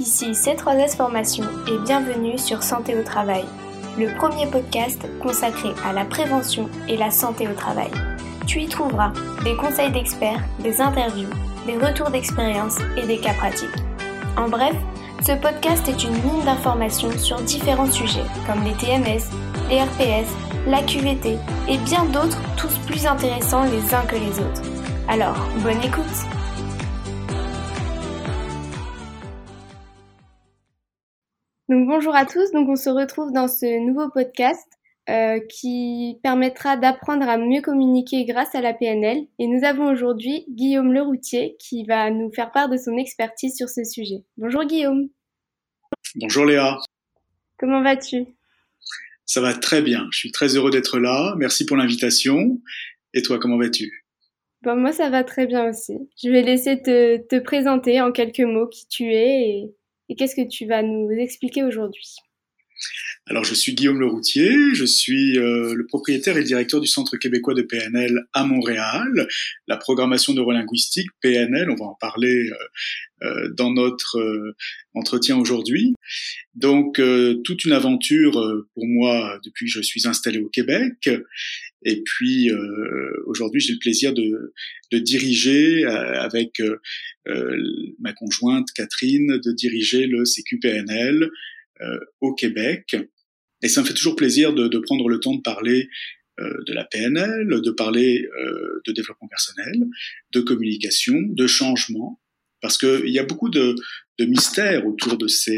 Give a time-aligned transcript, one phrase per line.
[0.00, 3.44] Ici C3S Formation et bienvenue sur Santé au Travail,
[3.98, 7.90] le premier podcast consacré à la prévention et la santé au travail.
[8.46, 9.12] Tu y trouveras
[9.44, 11.28] des conseils d'experts, des interviews,
[11.66, 13.68] des retours d'expérience et des cas pratiques.
[14.38, 14.74] En bref,
[15.20, 19.28] ce podcast est une mine d'informations sur différents sujets comme les TMS,
[19.68, 20.30] les RPS,
[20.66, 21.36] la QVT
[21.68, 24.62] et bien d'autres, tous plus intéressants les uns que les autres.
[25.08, 26.39] Alors, bonne écoute
[31.70, 34.66] Donc bonjour à tous, donc on se retrouve dans ce nouveau podcast
[35.08, 39.18] euh, qui permettra d'apprendre à mieux communiquer grâce à la PNL.
[39.38, 43.68] Et nous avons aujourd'hui Guillaume Leroutier qui va nous faire part de son expertise sur
[43.68, 44.24] ce sujet.
[44.36, 45.10] Bonjour Guillaume.
[46.16, 46.76] Bonjour Léa.
[47.56, 48.26] Comment vas-tu?
[49.24, 51.36] Ça va très bien, je suis très heureux d'être là.
[51.38, 52.60] Merci pour l'invitation.
[53.14, 54.04] Et toi, comment vas-tu?
[54.62, 55.94] Bon, Moi, ça va très bien aussi.
[56.20, 59.74] Je vais laisser te, te présenter en quelques mots qui tu es et
[60.10, 62.16] et qu'est-ce que tu vas nous expliquer aujourd'hui?
[63.26, 67.16] Alors, je suis Guillaume Leroutier, je suis euh, le propriétaire et le directeur du Centre
[67.16, 69.28] québécois de PNL à Montréal.
[69.68, 74.18] La programmation neurolinguistique, PNL, on va en parler euh, euh, dans notre
[74.94, 75.94] entretien aujourd'hui.
[76.54, 77.00] Donc,
[77.44, 78.32] toute une aventure
[78.74, 81.08] pour moi depuis que je suis installé au Québec.
[81.84, 82.50] Et puis,
[83.26, 84.52] aujourd'hui, j'ai le plaisir de,
[84.92, 86.60] de diriger avec
[87.98, 91.30] ma conjointe Catherine, de diriger le CQPNL
[91.82, 92.94] euh, au Québec.
[93.62, 95.88] Et ça me fait toujours plaisir de, de prendre le temps de parler
[96.38, 99.86] euh, de la PNL, de parler euh, de développement personnel,
[100.34, 102.20] de communication, de changement,
[102.60, 103.74] parce qu'il y a beaucoup de,
[104.18, 105.56] de mystères autour de ces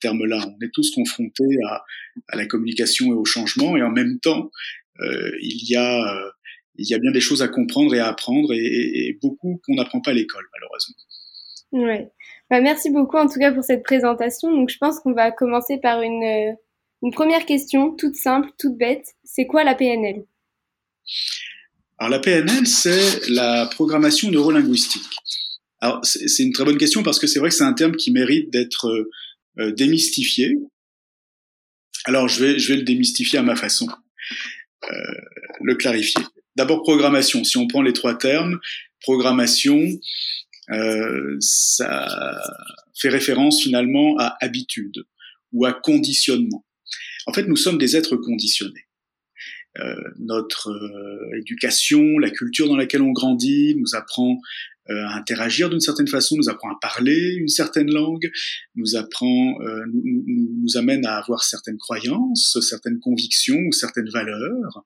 [0.00, 0.46] termes-là.
[0.46, 1.82] On est tous confrontés à,
[2.28, 6.30] à, la communication et au changement, et en même temps, euh, il y a
[6.76, 9.76] il y a bien des choses à comprendre et à apprendre, et, et beaucoup qu'on
[9.76, 10.96] n'apprend pas à l'école, malheureusement.
[11.72, 12.10] Ouais.
[12.50, 14.50] Bah, merci beaucoup en tout cas pour cette présentation.
[14.52, 16.52] Donc je pense qu'on va commencer par une, euh,
[17.02, 19.06] une première question toute simple, toute bête.
[19.24, 20.24] C'est quoi la PNL
[21.98, 25.02] Alors la PNL, c'est la programmation neurolinguistique.
[25.80, 28.12] Alors c'est une très bonne question parce que c'est vrai que c'est un terme qui
[28.12, 29.10] mérite d'être euh,
[29.58, 30.56] euh, démystifié.
[32.04, 33.92] Alors je vais, je vais le démystifier à ma façon, euh,
[35.62, 36.22] le clarifier.
[36.56, 37.44] D'abord programmation.
[37.44, 38.58] Si on prend les trois termes,
[39.00, 39.80] programmation,
[40.70, 42.40] euh, ça
[42.96, 45.04] fait référence finalement à habitude
[45.52, 46.64] ou à conditionnement.
[47.26, 48.86] En fait, nous sommes des êtres conditionnés.
[49.80, 54.38] Euh, notre euh, éducation, la culture dans laquelle on grandit, nous apprend
[54.88, 58.30] à interagir d'une certaine façon, nous apprend à parler une certaine langue,
[58.74, 59.58] nous apprend,
[59.92, 64.84] nous, nous, nous, amène à avoir certaines croyances, certaines convictions ou certaines valeurs,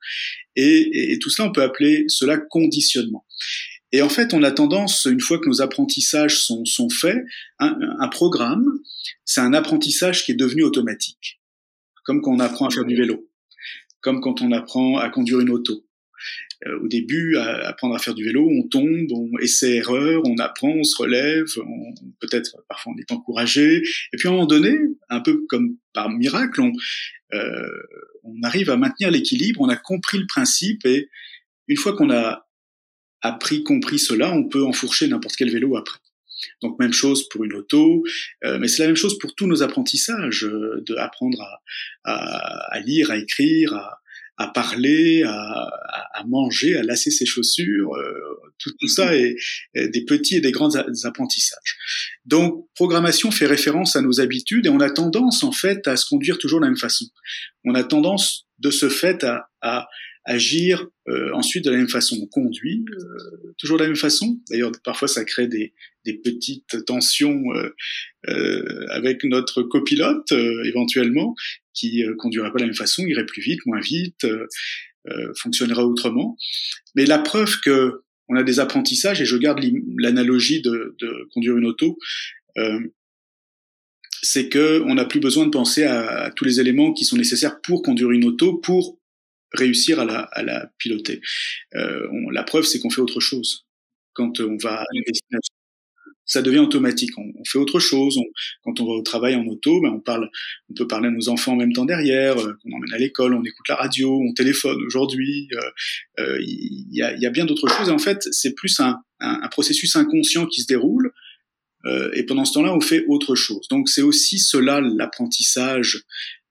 [0.57, 3.25] et, et, et tout cela on peut appeler cela conditionnement.
[3.93, 7.25] Et en fait, on a tendance, une fois que nos apprentissages sont, sont faits,
[7.59, 8.67] un, un programme,
[9.25, 11.41] c'est un apprentissage qui est devenu automatique.
[12.05, 13.29] Comme quand on apprend à faire du vélo,
[14.01, 15.85] comme quand on apprend à conduire une auto.
[16.67, 20.37] Euh, au début, à apprendre à faire du vélo, on tombe, on essaie erreur, on
[20.39, 21.47] apprend, on se relève,
[22.19, 24.77] peut-être parfois on est encouragé, et puis à un moment donné,
[25.09, 26.73] un peu comme par miracle, on,
[27.35, 27.69] euh,
[28.25, 31.09] on arrive à maintenir l'équilibre, on a compris le principe, et
[31.69, 32.49] une fois qu'on a
[33.21, 35.99] appris, compris cela, on peut enfourcher n'importe quel vélo après.
[36.63, 38.05] Donc même chose pour une auto,
[38.45, 41.61] euh, mais c'est la même chose pour tous nos apprentissages, euh, de apprendre à,
[42.05, 44.01] à, à, lire, à écrire, à,
[44.39, 45.69] à parler, à,
[46.15, 47.95] à, manger, à lasser ses chaussures.
[47.95, 48.13] Euh,
[48.59, 49.37] tout, tout, ça est,
[49.75, 51.77] est, des petits et des grands apprentissages.
[52.25, 56.07] Donc programmation fait référence à nos habitudes et on a tendance en fait à se
[56.07, 57.07] conduire toujours de la même façon.
[57.65, 59.89] On a tendance de ce fait à, à
[60.29, 62.19] agir euh, ensuite de la même façon.
[62.23, 64.39] On conduit euh, toujours de la même façon.
[64.51, 65.73] D'ailleurs, parfois, ça crée des,
[66.13, 67.75] des petites tensions euh,
[68.29, 71.35] euh avec notre copilote, euh, éventuellement,
[71.75, 74.27] qui conduirait pas de la même façon, irait plus vite, moins vite,
[75.37, 76.37] fonctionnerait autrement.
[76.97, 79.61] Mais la preuve que on a des apprentissages, et je garde
[79.97, 81.99] l'analogie de, de, conduire une auto,
[84.23, 87.17] c'est que on n'a plus besoin de penser à, à, tous les éléments qui sont
[87.17, 88.99] nécessaires pour conduire une auto, pour
[89.53, 91.21] réussir à la, à la piloter.
[91.75, 93.67] Euh, on, la preuve, c'est qu'on fait autre chose.
[94.13, 95.48] Quand on va à une destination,
[96.29, 97.11] ça devient automatique.
[97.17, 98.17] On, on fait autre chose.
[98.19, 98.25] On,
[98.63, 100.31] quand on va au travail en auto, ben on parle,
[100.71, 102.39] on peut parler à nos enfants en même temps derrière.
[102.39, 105.49] Euh, on emmène à l'école, on écoute la radio, on téléphone aujourd'hui.
[105.53, 107.89] Euh, euh, il y, a, y, a, bien d'autres choses.
[107.89, 111.13] Et en fait, c'est plus un, un, processus inconscient qui se déroule.
[111.87, 113.67] Euh, et pendant ce temps-là, on fait autre chose.
[113.69, 116.05] Donc c'est aussi cela l'apprentissage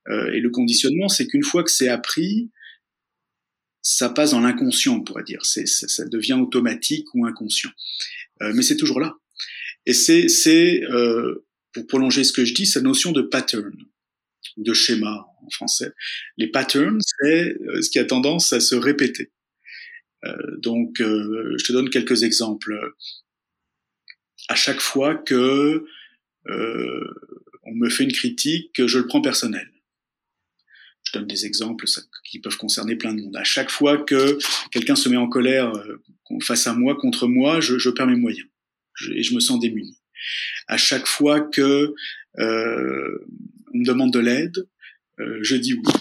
[0.10, 2.50] et le conditionnement, c'est qu'une fois que c'est appris,
[3.90, 5.40] ça passe dans l'inconscient, on pourrait dire.
[5.46, 7.70] C'est, ça devient automatique ou inconscient.
[8.42, 9.16] Euh, mais c'est toujours là.
[9.88, 13.74] Et c'est, c'est euh, pour prolonger ce que je dis, cette notion de pattern,
[14.58, 15.94] de schéma en français.
[16.36, 19.32] Les patterns, c'est euh, ce qui a tendance à se répéter.
[20.26, 22.96] Euh, donc, euh, je te donne quelques exemples.
[24.50, 25.86] À chaque fois que
[26.50, 27.14] euh,
[27.64, 29.72] on me fait une critique, je le prends personnel.
[31.04, 31.86] Je donne des exemples
[32.26, 33.38] qui peuvent concerner plein de monde.
[33.38, 34.38] À chaque fois que
[34.72, 35.72] quelqu'un se met en colère
[36.42, 38.50] face à moi, contre moi, je, je perds mes moyens
[39.14, 40.00] et je me sens démuni.
[40.68, 41.94] À chaque fois que
[42.40, 43.26] euh,
[43.74, 44.68] on me demande de l'aide,
[45.20, 45.94] euh, je dis oui.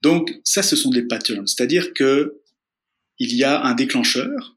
[0.00, 2.40] Donc ça, ce sont des patterns, c'est-à-dire que
[3.18, 4.56] il y a un déclencheur,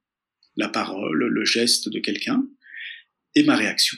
[0.56, 2.48] la parole, le geste de quelqu'un,
[3.36, 3.98] et ma réaction.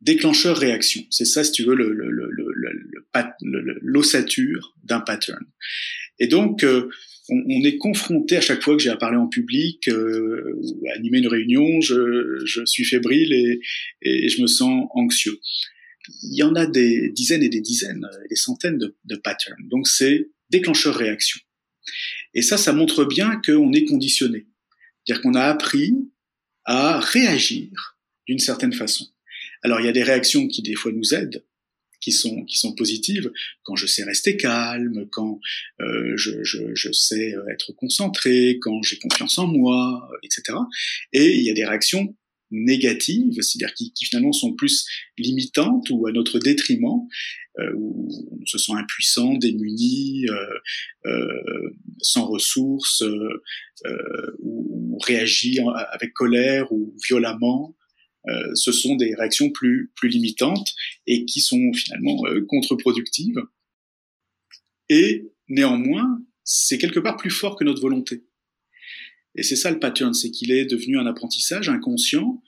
[0.00, 1.76] Déclencheur-réaction, c'est ça, si tu veux,
[3.82, 5.44] l'ossature d'un pattern.
[6.18, 6.88] Et donc, euh,
[7.28, 10.60] on, est confronté à chaque fois que j'ai à parler en public, euh,
[10.90, 13.60] à animer une réunion, je, suis fébrile et,
[14.02, 15.38] et, je me sens anxieux.
[16.24, 19.68] Il y en a des dizaines et des dizaines, des centaines de, de patterns.
[19.68, 21.40] Donc c'est déclencheur-réaction.
[22.34, 24.46] Et ça, ça montre bien qu'on est conditionné.
[25.04, 25.94] C'est-à-dire qu'on a appris
[26.64, 29.06] à réagir d'une certaine façon.
[29.62, 31.44] Alors il y a des réactions qui des fois nous aident,
[32.02, 33.32] qui sont qui sont positives
[33.62, 35.40] quand je sais rester calme, quand
[35.80, 40.58] euh, je, je, je, sais être concentré, quand j'ai confiance en moi, etc.
[41.12, 42.14] Et il y a des réactions
[42.52, 44.86] négatives, c'est-à-dire qui, qui, finalement sont plus
[45.18, 47.08] limitantes ou à notre détriment,
[47.58, 51.70] euh, où on se sent impuissant, démuni, euh, euh
[52.00, 53.42] sans ressources, euh,
[53.86, 55.58] euh, où on réagit
[55.92, 57.74] avec colère ou violemment.
[58.28, 60.74] Euh, ce sont des réactions plus, plus limitantes
[61.06, 63.42] et qui sont finalement euh, contre-productives.
[64.88, 68.24] Et néanmoins, c'est quelque part plus fort que notre volonté.
[69.34, 72.42] Et c'est ça le pattern, c'est qu'il est devenu un apprentissage inconscient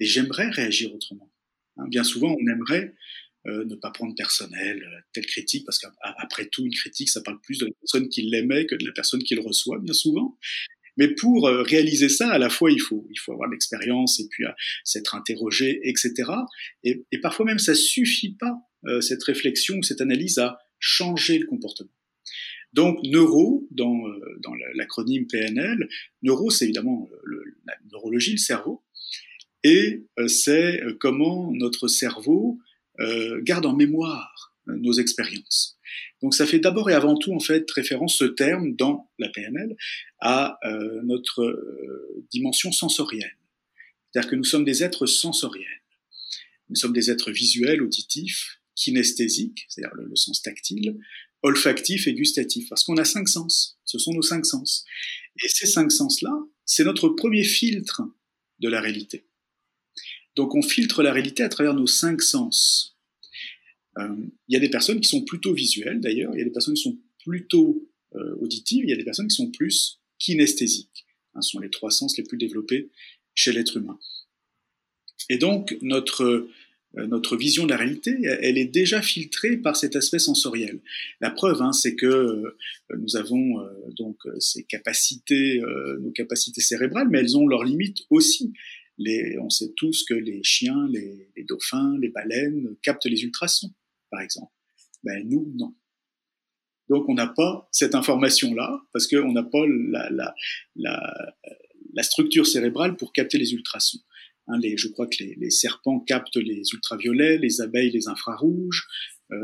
[0.00, 1.32] et j'aimerais réagir autrement.
[1.78, 2.94] Hein, bien souvent, on aimerait
[3.46, 7.58] euh, ne pas prendre personnel telle critique, parce qu'après tout, une critique, ça parle plus
[7.58, 10.36] de la personne qui l'émet que de la personne qui le reçoit, bien souvent.
[10.96, 14.28] Mais pour euh, réaliser ça, à la fois, il faut, il faut avoir l'expérience et
[14.30, 14.50] puis euh,
[14.84, 16.14] s'être interrogé, etc.
[16.84, 18.56] Et, parfois même, ça suffit pas,
[18.86, 21.90] euh, cette réflexion, cette analyse, à changer le comportement.
[22.72, 24.04] Donc, neuro, dans,
[24.74, 25.88] l'acronyme PNL,
[26.22, 27.08] neuro, c'est évidemment
[27.64, 28.82] la neurologie, le cerveau,
[29.64, 32.58] et c'est comment notre cerveau
[33.42, 35.78] garde en mémoire nos expériences.
[36.22, 39.76] Donc ça fait d'abord et avant tout en fait référence ce terme dans la PNL
[40.20, 43.36] à euh, notre euh, dimension sensorielle.
[44.10, 45.82] C'est-à-dire que nous sommes des êtres sensoriels.
[46.68, 50.98] Nous sommes des êtres visuels, auditifs, kinesthésiques, c'est-à-dire le, sens tactile,
[51.42, 53.78] olfactif et gustatif, parce qu'on a cinq sens.
[53.84, 54.84] Ce sont nos cinq sens.
[55.42, 56.32] Et ces cinq sens-là,
[56.64, 58.02] c'est notre premier filtre
[58.58, 59.26] de la réalité.
[60.34, 62.95] Donc on filtre la réalité à travers nos cinq sens.
[63.98, 64.16] Euh,
[64.48, 66.74] il y a des personnes qui sont plutôt visuelles d'ailleurs, il y a des personnes
[66.74, 71.06] qui sont plutôt euh, auditives, il y a des personnes qui sont plus kinesthésiques.
[71.34, 72.90] Hein, ce sont les trois sens les plus développés
[73.34, 73.98] chez l'être humain.
[75.30, 79.96] Et donc notre euh, notre vision de la réalité, elle est déjà filtrée par cet
[79.96, 80.80] aspect sensoriel.
[81.20, 82.42] La preuve, hein, c'est que
[82.96, 83.60] nous avons
[83.90, 85.60] donc ces capacités,
[86.00, 88.54] nos capacités cérébrales, mais elles ont leurs limites aussi.
[88.98, 93.74] On sait tous que les chiens, les dauphins, les baleines captent les ultrasons
[94.16, 94.52] par exemple.
[95.04, 95.74] Ben, nous, non.
[96.88, 100.34] Donc on n'a pas cette information-là, parce qu'on n'a pas la, la,
[100.76, 101.34] la,
[101.92, 103.98] la, structure cérébrale pour capter les ultrasons.
[104.48, 108.86] Hein, les, je crois que les, les, serpents captent les ultraviolets, les abeilles les infrarouges,
[109.32, 109.36] euh,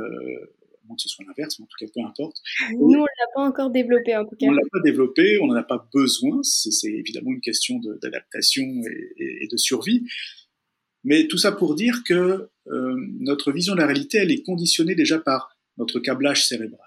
[0.87, 2.37] moins que ce soit l'inverse, mais en tout cas peu importe.
[2.71, 4.47] Nous, on l'a pas encore développé en tout cas.
[4.47, 9.23] On l'a pas développé, on n'en a pas besoin, c'est évidemment une question d'adaptation et,
[9.23, 10.05] et, et, de survie.
[11.05, 14.95] Mais tout ça pour dire que euh, notre vision de la réalité, elle est conditionnée
[14.95, 16.81] déjà par notre câblage cérébral.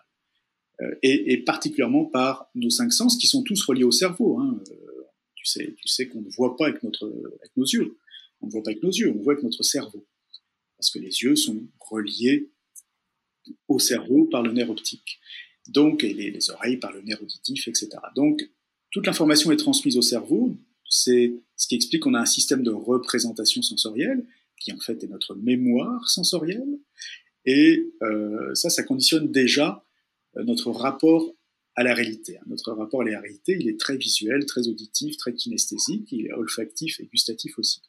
[0.82, 4.40] Euh, et, et, particulièrement par nos cinq sens qui sont tous reliés au cerveau.
[4.40, 4.60] Hein.
[4.72, 5.04] Euh,
[5.36, 7.08] tu sais, tu sais qu'on ne voit pas avec, notre,
[7.40, 7.98] avec nos yeux.
[8.42, 10.06] On ne voit pas avec nos yeux, on voit avec notre cerveau.
[10.78, 12.50] Parce que les yeux sont reliés
[13.68, 15.20] au cerveau par le nerf optique.
[15.68, 17.90] Donc, et les, les oreilles par le nerf auditif, etc.
[18.16, 18.42] Donc,
[18.92, 20.56] toute l'information est transmise au cerveau,
[20.90, 24.26] c'est ce qui explique qu'on a un système de représentation sensorielle,
[24.60, 26.80] qui en fait est notre mémoire sensorielle,
[27.46, 29.86] et euh, ça, ça conditionne déjà
[30.38, 31.34] euh, notre rapport
[31.76, 32.40] à la réalité.
[32.48, 36.34] Notre rapport à la réalité, il est très visuel, très auditif, très kinesthésique, il est
[36.34, 37.82] olfactif et gustatif aussi.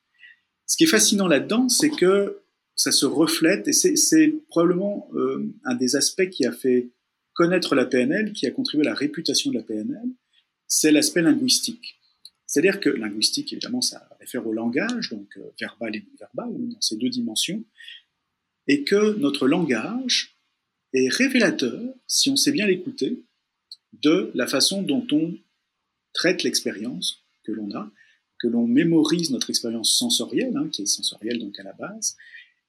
[0.67, 2.43] Ce qui est fascinant là-dedans, c'est que
[2.75, 6.91] ça se reflète, et c'est probablement euh, un des aspects qui a fait
[7.33, 10.09] connaître la PNL, qui a contribué à la réputation de la PNL,
[10.67, 12.01] c'est l'aspect linguistique.
[12.47, 17.09] C'est-à-dire que linguistique, évidemment, ça réfère au langage, donc verbal et non-verbal, dans ces deux
[17.09, 17.65] dimensions,
[18.69, 20.37] et que notre langage
[20.93, 23.23] est révélateur, si on sait bien l'écouter,
[24.03, 25.35] de la façon dont on
[26.13, 27.91] traite l'expérience que l'on a,
[28.39, 32.17] que l'on mémorise notre expérience sensorielle, hein, qui est sensorielle donc à la base.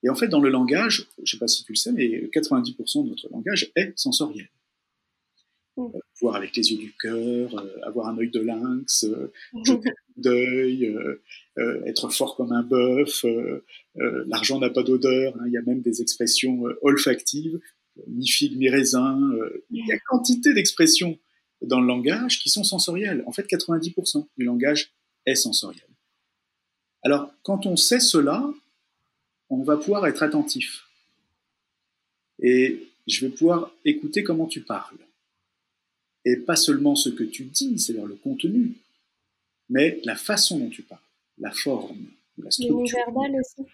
[0.03, 2.29] Et en fait, dans le langage, je ne sais pas si tu le sais, mais
[2.33, 4.49] 90% de notre langage est sensoriel.
[5.77, 5.85] Mm.
[5.95, 9.31] Euh, voir avec les yeux du cœur, euh, avoir un œil de lynx, euh,
[9.63, 10.97] jeter un d'œil,
[11.85, 13.23] être fort comme un bœuf,
[13.95, 17.59] l'argent n'a pas d'odeur, hein, il y a même des expressions olfactives,
[18.07, 19.19] ni figue ni raisin,
[19.71, 21.17] il y a quantité d'expressions
[21.61, 23.23] dans le langage qui sont sensorielles.
[23.27, 24.91] En fait, 90% du langage
[25.25, 25.87] est sensoriel.
[27.03, 28.51] Alors, quand on sait cela,
[29.49, 30.83] on va pouvoir être attentif.
[32.39, 34.97] Et je vais pouvoir écouter comment tu parles.
[36.27, 38.73] Et pas seulement ce que tu dis, c'est-à-dire le contenu,
[39.69, 40.99] mais la façon dont tu parles,
[41.37, 42.05] la forme,
[42.37, 42.75] la structure.
[42.75, 43.69] Le non-verbal aussi.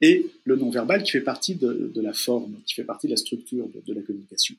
[0.00, 3.68] Et le non-verbal qui fait partie de, la forme, qui fait partie de la structure
[3.86, 4.54] de la communication.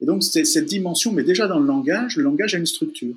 [0.00, 3.14] Et donc, cette dimension, mais déjà dans le langage, le langage a une structure.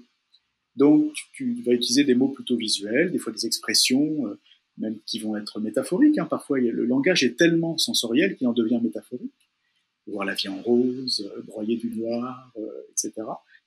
[0.75, 4.39] Donc, tu, vas utiliser des mots plutôt visuels, des fois des expressions, euh,
[4.77, 6.19] même qui vont être métaphoriques.
[6.19, 6.27] Hein.
[6.29, 9.31] Parfois, le langage est tellement sensoriel qu'il en devient métaphorique.
[10.05, 13.13] Voir la vie en rose, euh, broyer du noir, euh, etc.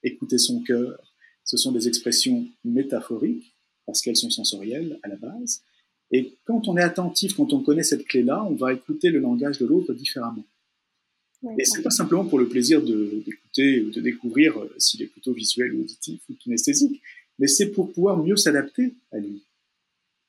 [0.02, 1.14] Écouter son cœur.
[1.44, 3.54] Ce sont des expressions métaphoriques
[3.86, 5.62] parce qu'elles sont sensorielles à la base.
[6.10, 9.58] Et quand on est attentif, quand on connaît cette clé-là, on va écouter le langage
[9.58, 10.44] de l'autre différemment.
[11.58, 15.32] Et c'est pas simplement pour le plaisir d'écouter ou de découvrir euh, s'il est plutôt
[15.32, 17.00] visuel ou auditif ou kinesthésique,
[17.38, 19.44] mais c'est pour pouvoir mieux s'adapter à lui.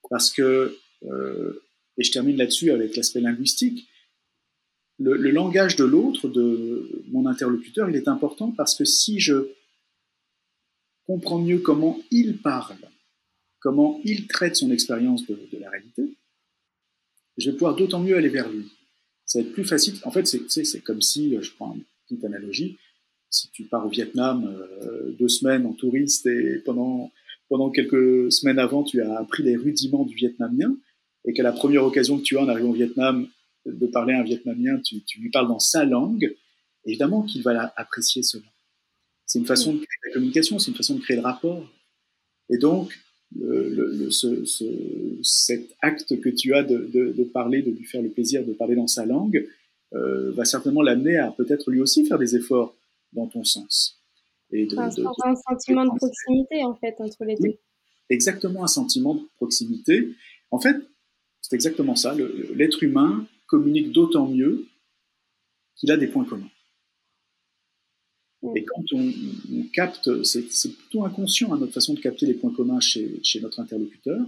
[0.10, 1.64] Parce que, euh,
[1.98, 3.88] et je termine là-dessus avec l'aspect linguistique,
[5.00, 9.50] le, le, langage de l'autre, de mon interlocuteur, il est important parce que si je
[11.10, 12.78] comprends mieux comment il parle,
[13.62, 16.04] comment il traite son expérience de, la réalité,
[17.38, 18.70] je vais pouvoir d'autant mieux aller vers lui
[19.26, 19.94] ça va être plus facile.
[20.04, 22.78] En fait, c'est comme si, euh, je prends une petite analogie,
[23.30, 27.12] si tu pars au Vietnam euh, deux semaines en touriste et pendant,
[27.48, 30.76] pendant quelques semaines avant, tu as appris les rudiments du vietnamien,
[31.26, 33.28] et qu'à la première occasion que tu as en arrivant au Vietnam
[33.68, 36.36] de parler à un vietnamien, tu, tu lui parles dans sa langue,
[36.86, 38.46] évidemment qu'il va apprécier cela.
[39.30, 41.64] C'est une façon de créer la communication, c'est une façon de créer le rapport.
[42.50, 43.00] Et donc,
[43.38, 44.66] le, ce, ce,
[45.22, 48.54] cet acte que tu as de, de, de, parler, de lui faire le plaisir de
[48.54, 49.48] parler dans sa langue,
[49.94, 52.76] euh, va certainement l'amener à peut-être lui aussi faire des efforts
[53.14, 54.02] dans ton sens.
[54.52, 54.90] Et de, un
[55.36, 57.54] sentiment de proximité en fait entre les deux.
[58.10, 60.10] exactement un sentiment de proximité.
[60.50, 60.76] En fait,
[61.42, 62.16] c'est exactement ça.
[62.56, 64.66] L'être humain communique d'autant mieux
[65.76, 66.50] qu'il a des points communs.
[68.56, 69.12] Et quand on,
[69.74, 73.60] capte, c'est plutôt inconscient à hein, notre façon de capter les points communs chez, notre
[73.60, 74.26] interlocuteur.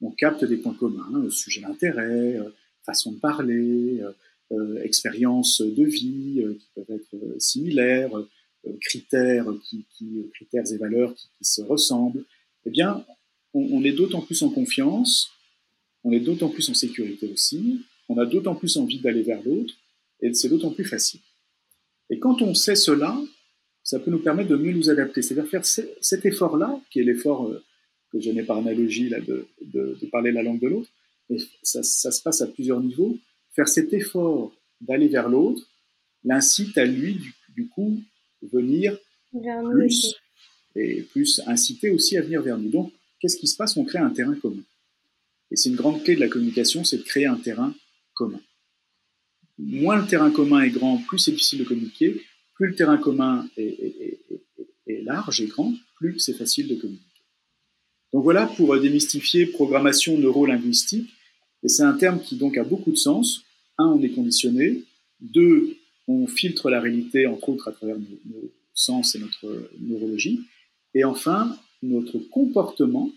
[0.00, 2.50] On capte des points communs, euh, sujet d'intérêt, euh,
[2.86, 4.12] façon de parler, euh,
[4.52, 8.12] euh expérience de vie qui peuvent être similaires,
[8.80, 9.46] critères,
[10.32, 12.24] critères et valeurs qui, se ressemblent.
[12.64, 13.04] Eh bien,
[13.54, 15.30] on est d'autant plus en confiance,
[16.04, 19.74] on est d'autant plus en sécurité aussi, on a d'autant plus envie d'aller vers l'autre,
[20.20, 21.20] et c'est d'autant plus facile.
[22.10, 23.20] Et quand on sait cela,
[23.88, 25.22] ça peut nous permettre de mieux nous adapter.
[25.22, 27.64] C'est-à-dire faire cet effort-là, qui est l'effort euh,
[28.12, 30.90] que je n'ai par analogie là, de, de, de, parler la langue de l'autre,
[31.30, 33.16] et ça, ça, se passe à plusieurs niveaux.
[33.56, 35.66] Faire cet effort d'aller vers l'autre
[36.22, 37.98] l'incite à lui, du, du, coup,
[38.42, 38.94] venir
[39.32, 40.14] vers plus,
[40.76, 42.68] et plus inciter aussi à venir vers nous.
[42.68, 43.74] Donc, qu'est-ce qui se passe?
[43.78, 44.64] On crée un terrain commun.
[45.50, 47.74] Et c'est une grande clé de la communication, c'est de créer un terrain
[48.12, 48.40] commun.
[49.56, 52.22] Moins le terrain commun est grand, plus c'est difficile de communiquer,
[52.58, 54.18] plus le terrain commun est,
[55.04, 57.04] large et grand, plus c'est facile de communiquer.
[58.12, 61.08] Donc voilà pour euh, démystifier programmation neurolinguistique.
[61.62, 63.44] Et c'est un terme qui donc a beaucoup de sens.
[63.78, 64.84] Un, on est conditionné.
[65.20, 65.76] Deux,
[66.08, 70.40] on filtre la réalité, entre autres, à travers nos, sens et notre neurologie.
[70.94, 73.10] Et enfin, notre comportement,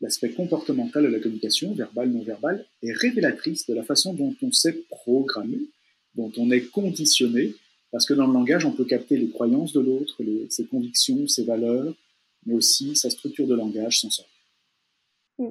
[0.00, 4.52] l'aspect comportemental de la communication, verbal, non verbal, est révélatrice de la façon dont on
[4.52, 5.58] s'est programmé,
[6.14, 7.54] dont on est conditionné
[7.92, 10.16] parce que dans le langage, on peut capter les croyances de l'autre,
[10.48, 11.94] ses convictions, ses valeurs,
[12.46, 14.32] mais aussi sa structure de langage sensoriel.
[15.38, 15.50] Hmm.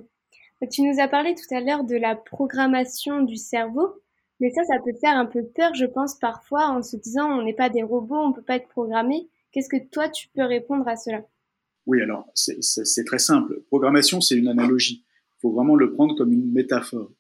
[0.70, 3.94] Tu nous as parlé tout à l'heure de la programmation du cerveau,
[4.40, 7.44] mais ça, ça peut faire un peu peur, je pense, parfois, en se disant on
[7.44, 9.30] n'est pas des robots, on ne peut pas être programmé.
[9.52, 11.24] Qu'est-ce que toi, tu peux répondre à cela?
[11.86, 13.62] Oui, alors, c'est très simple.
[13.68, 15.04] Programmation, c'est une analogie.
[15.38, 17.12] Il faut vraiment le prendre comme une métaphore.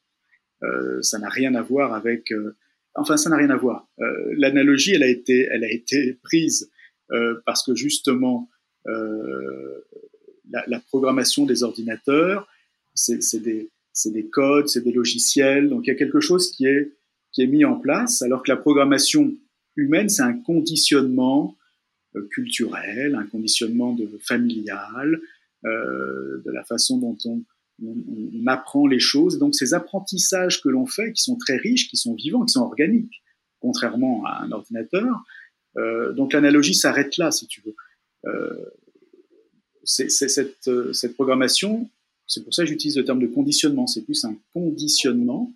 [0.63, 2.31] Euh, ça n'a rien à voir avec...
[2.31, 2.57] Euh,
[2.95, 3.87] Enfin, ça n'a rien à voir.
[3.99, 6.69] Euh, L'analogie, elle a été, elle a été prise
[7.11, 8.49] euh, parce que justement,
[8.87, 9.81] euh,
[10.49, 12.47] la, programmation des ordinateurs,
[12.93, 13.69] c'est des,
[14.05, 15.69] des, codes, c'est des logiciels.
[15.69, 16.91] Donc il y a quelque chose qui est,
[17.31, 19.33] qui est mis en place, alors que la programmation
[19.75, 21.55] humaine, c'est un conditionnement
[22.15, 25.21] euh, culturel, un conditionnement de, familial,
[25.65, 27.43] euh, de la façon dont on,
[27.83, 29.37] on, apprend les choses.
[29.37, 32.61] Donc ces apprentissages que l'on fait, qui sont très riches, qui sont vivants, qui sont
[32.61, 33.21] organiques,
[33.59, 35.23] contrairement à un ordinateur.
[35.77, 37.75] Euh, donc l'analogie s'arrête là, si tu veux.
[38.25, 38.65] Euh,
[39.83, 41.89] c'est cette, euh, cette programmation,
[42.27, 45.51] c'est pour ça que j'utilise le terme de conditionnement, c'est plus un conditionnement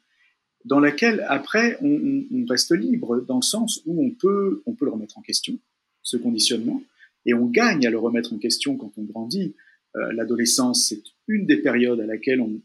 [0.63, 4.85] dans lequel après on, on, reste libre dans le sens où on peut, on peut
[4.85, 5.59] le remettre en question,
[6.01, 6.81] ce conditionnement,
[7.25, 9.53] et on gagne à le remettre en question quand on grandit.
[9.95, 12.61] Euh, L'adolescence, c'est une des périodes à laquelle on,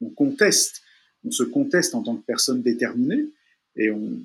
[0.00, 0.82] on, conteste,
[1.24, 3.26] on se conteste en tant que personne déterminée,
[3.76, 4.20] et on,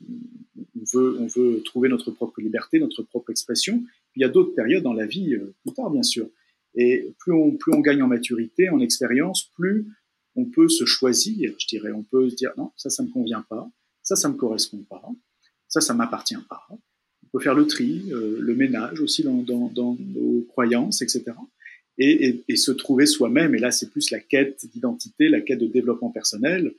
[0.94, 3.84] veut, trouver notre propre liberté, notre propre expression.
[4.15, 6.27] il y a d'autres périodes dans la vie, euh, plus tard bien sûr.
[6.75, 9.86] Et plus on, gagne en maturité, en expérience, plus
[10.36, 11.92] on peut se choisir, je dirais.
[11.92, 13.70] On peut se dire non, ça, ça me convient pas,
[14.01, 15.03] ça, ça me correspond pas,
[15.68, 16.62] ça, ça m'appartient pas.
[16.72, 21.24] On peut faire le tri, euh, le ménage aussi dans, nos croyances, etc.
[22.00, 23.53] Et, et, et se trouver soi-même.
[23.53, 26.73] Et là, c'est plus la quête d'identité, la quête de développement personnel,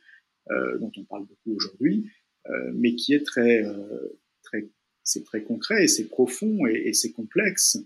[0.50, 2.11] euh, dont on parle beaucoup aujourd'hui,
[2.50, 4.68] euh, mais qui est très, euh, très,
[5.02, 7.78] c'est très concret et c'est profond et, et c'est complexe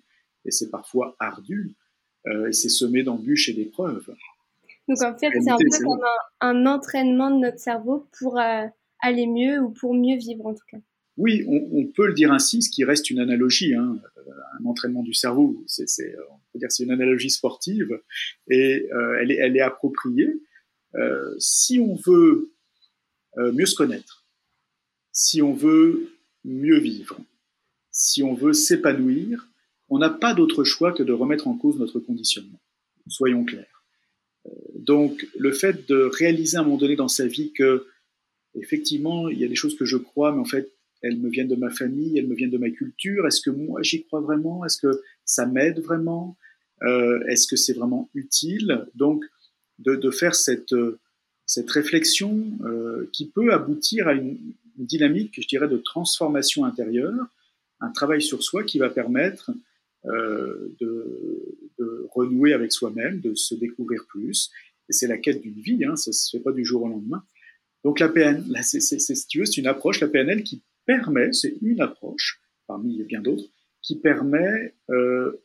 [0.44, 1.76] et c'est parfois ardu
[2.26, 4.12] euh, et c'est semé d'embûches et d'épreuves.
[4.88, 6.00] Donc en fait, c'est un peu comme
[6.40, 10.64] un, un, entraînement de notre cerveau pour aller mieux ou pour mieux vivre en tout
[10.68, 10.78] cas.
[11.18, 14.00] Oui, on, peut le dire ainsi, ce qui reste une analogie, hein,
[14.60, 15.64] un entraînement du cerveau.
[15.66, 15.84] C'est,
[16.30, 18.00] on peut dire c'est une analogie sportive
[18.48, 20.40] et euh, elle, est, appropriée.
[20.94, 22.52] Euh, si on veut
[23.36, 24.26] euh, mieux se connaître,
[25.10, 26.12] si on veut
[26.44, 27.18] mieux vivre,
[27.90, 29.48] si on veut s'épanouir,
[29.88, 32.60] on n'a pas d'autre choix que de remettre en cause notre conditionnement.
[33.08, 33.84] Soyons clairs.
[34.46, 37.88] Euh, donc, le fait de réaliser à un moment donné dans sa vie que,
[38.54, 41.48] effectivement, il y a des choses que je crois, mais en fait, elles me viennent
[41.48, 43.26] de ma famille, elles me viennent de ma culture.
[43.26, 44.64] Est-ce que moi j'y crois vraiment?
[44.64, 46.36] Est-ce que ça m'aide vraiment?
[46.82, 48.86] Euh, Est-ce que c'est vraiment utile?
[48.94, 49.24] Donc,
[49.78, 50.74] de, faire cette,
[51.46, 54.38] cette réflexion euh, qui peut aboutir à une,
[54.78, 57.26] dynamique, je dirais, de transformation intérieure,
[57.80, 59.50] un travail sur soi qui va permettre
[60.06, 64.50] euh, de, de, renouer avec soi-même, de se découvrir plus.
[64.88, 67.22] Et c'est la quête d'une vie, hein, ça se fait pas du jour au lendemain.
[67.84, 71.82] Donc la PNL, si tu veux, c'est une approche, la PNL qui permet, c'est une
[71.82, 73.44] approche parmi bien d'autres,
[73.82, 75.38] qui permet euh,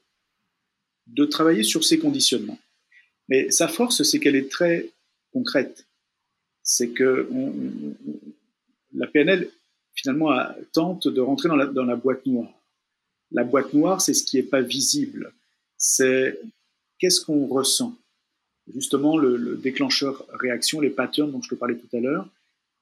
[1.08, 2.60] de travailler sur ces conditionnements.
[3.28, 4.90] Mais sa force, c'est qu'elle est très
[5.34, 5.86] concrète.
[6.64, 7.30] C'est que
[8.94, 9.50] la PNL,
[9.94, 10.32] finalement,
[10.72, 12.54] tente de rentrer dans la, boîte noire.
[13.32, 15.34] La boîte noire, c'est ce qui n'est pas visible.
[15.78, 16.40] C'est
[17.00, 17.98] qu'est-ce qu'on ressent.
[18.74, 22.30] Justement, le, déclencheur réaction, les patterns dont je te parlais tout à l'heure,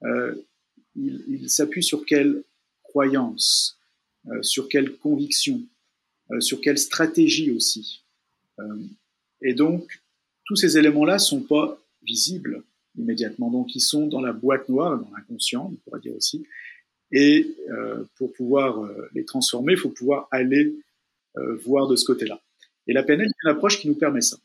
[0.04, 0.36] euh,
[0.96, 2.44] il, s'appuie sur quelle
[2.92, 3.80] croyance,
[4.28, 5.62] euh, sur quelle conviction,
[6.32, 8.04] euh, sur quelle stratégie aussi.
[9.42, 10.04] et donc,
[10.46, 12.64] tous ces éléments-là sont pas visibles
[12.98, 13.50] immédiatement.
[13.50, 16.46] Donc, ils sont dans la boîte noire, dans l'inconscient, on pourrait dire aussi.
[17.12, 20.76] Et euh, pour pouvoir euh, les transformer, il faut pouvoir aller
[21.38, 22.40] euh, voir de ce côté-là.
[22.88, 24.38] Et la PNL est une approche qui nous permet ça.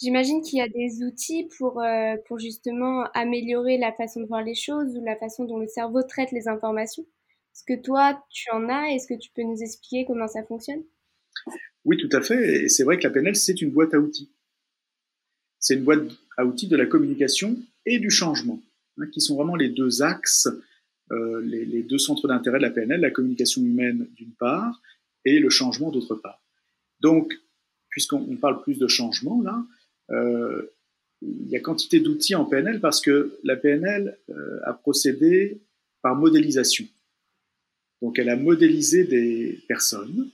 [0.00, 4.54] J'imagine qu'il y a des outils euh, pour justement améliorer la façon de voir les
[4.54, 7.04] choses ou la façon dont le cerveau traite les informations.
[7.58, 10.84] Est-ce que toi, tu en as Est-ce que tu peux nous expliquer comment ça fonctionne?
[11.84, 12.64] Oui, tout à fait.
[12.64, 14.30] Et c'est vrai que la PNL, c'est une boîte à outils.
[15.58, 16.04] C'est une boîte
[16.36, 18.62] à outils de la communication et du changement,
[18.98, 20.48] hein, qui sont vraiment les deux axes,
[21.10, 24.80] euh, les, deux centres d'intérêt de la PNL, la communication humaine d'une part
[25.24, 26.40] et le changement d'autre part.
[27.00, 27.34] Donc,
[27.90, 29.64] puisqu'on parle plus de changement là,
[30.10, 30.62] euh,
[31.22, 35.60] il y a quantité d'outils en PNL parce que la PNL euh, a procédé
[36.02, 36.86] par modélisation.
[38.02, 40.30] Donc, elle a modélisé des personnes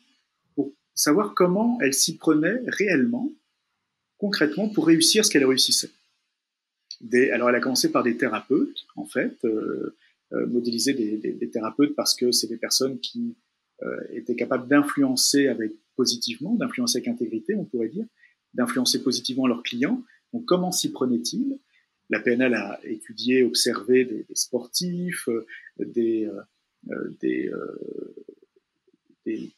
[0.55, 3.33] pour savoir comment elles s'y prenaient réellement
[4.19, 5.91] concrètement pour réussir ce qu'elle réussissait.
[7.01, 9.97] Des, alors elle a commencé par des thérapeutes, en fait, euh,
[10.33, 13.37] euh, modéliser des, thérapeutes parce que c'est des personnes qui
[13.83, 18.07] euh, étaient capables d'influencer avec positivement, d'influencer avec intégrité, on pourrait dire,
[18.55, 20.03] d'influencer positivement leurs clients.
[20.33, 21.59] Donc comment s'y prenait-il
[22.09, 25.29] La PNL a étudié, observé des, sportifs,
[25.79, 26.29] des,
[27.21, 27.51] des,
[29.25, 29.53] des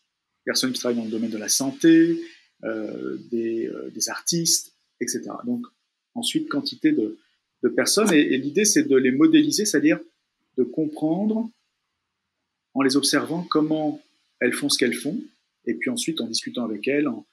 [0.44, 2.20] personnes qui travaillent dans le domaine de la santé,
[2.64, 5.24] euh, des, euh, artistes, etc.
[5.44, 5.66] Donc
[6.14, 7.18] ensuite quantité de,
[7.74, 9.98] personnes et, l'idée c'est de les modéliser, c'est-à-dire
[10.56, 11.50] de comprendre
[12.74, 14.00] en les observant comment
[14.40, 15.20] elles font ce qu'elles font
[15.64, 17.26] et puis ensuite en discutant avec elles, en,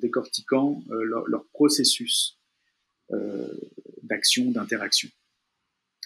[0.00, 2.38] décortiquant leur, processus
[4.02, 5.08] d'action, d'interaction.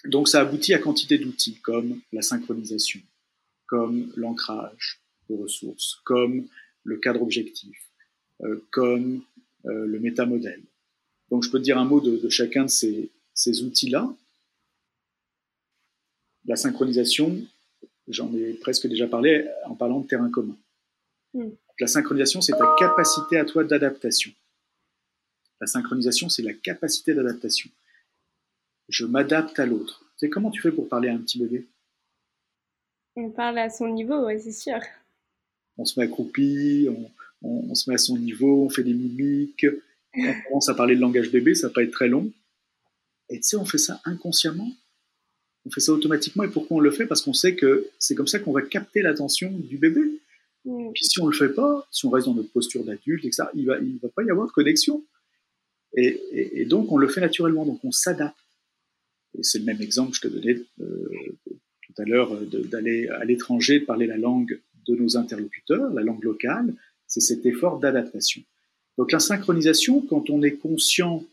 [0.05, 2.99] Donc ça aboutit à quantité d'outils comme la synchronisation,
[3.65, 6.47] comme l'ancrage de ressources, comme
[6.83, 7.77] le cadre objectif,
[8.41, 9.23] euh, comme
[9.65, 10.63] euh, le métamodèle.
[11.29, 14.13] Donc je peux te dire un mot de, chacun de ces, outils-là.
[16.45, 17.41] La synchronisation,
[18.07, 20.57] j'en ai presque déjà parlé en parlant de terrain commun.
[21.33, 21.51] Hmm.
[21.79, 24.31] La synchronisation, c'est ta capacité à toi d'adaptation.
[25.61, 27.69] La synchronisation, c'est la capacité d'adaptation.
[28.89, 30.05] Je m'adapte à l'autre.
[30.17, 31.67] C'est comment tu fais pour parler à un petit bébé?
[33.15, 34.79] On parle à son niveau, ouais, c'est sûr.
[35.77, 37.11] On se met accroupi, on,
[37.47, 39.65] on, se met à son niveau, on fait des mimiques,
[40.15, 42.31] on commence à parler le langage bébé, ça va pas être très long.
[43.29, 44.71] Et tu sais, on fait ça inconsciemment,
[45.65, 46.43] on fait ça automatiquement.
[46.43, 47.05] Et pourquoi on le fait?
[47.05, 50.01] Parce qu'on sait que c'est comme ça qu'on va capter l'attention du bébé.
[50.65, 50.91] Mm.
[50.93, 53.65] Puis si on le fait pas, si on reste dans notre posture d'adulte, etc., il
[53.65, 55.03] va, il va pas y avoir de connexion.
[55.95, 58.37] Et, donc on le fait naturellement, donc on s'adapte.
[59.37, 61.09] Et c'est le même exemple que je te donnais euh,
[61.95, 62.39] tout à l'heure
[62.71, 66.73] d'aller à l'étranger, parler la langue de nos interlocuteurs, la langue locale,
[67.07, 68.41] c'est cet effort d'adaptation.
[68.97, 71.23] Donc la synchronisation, quand on est conscient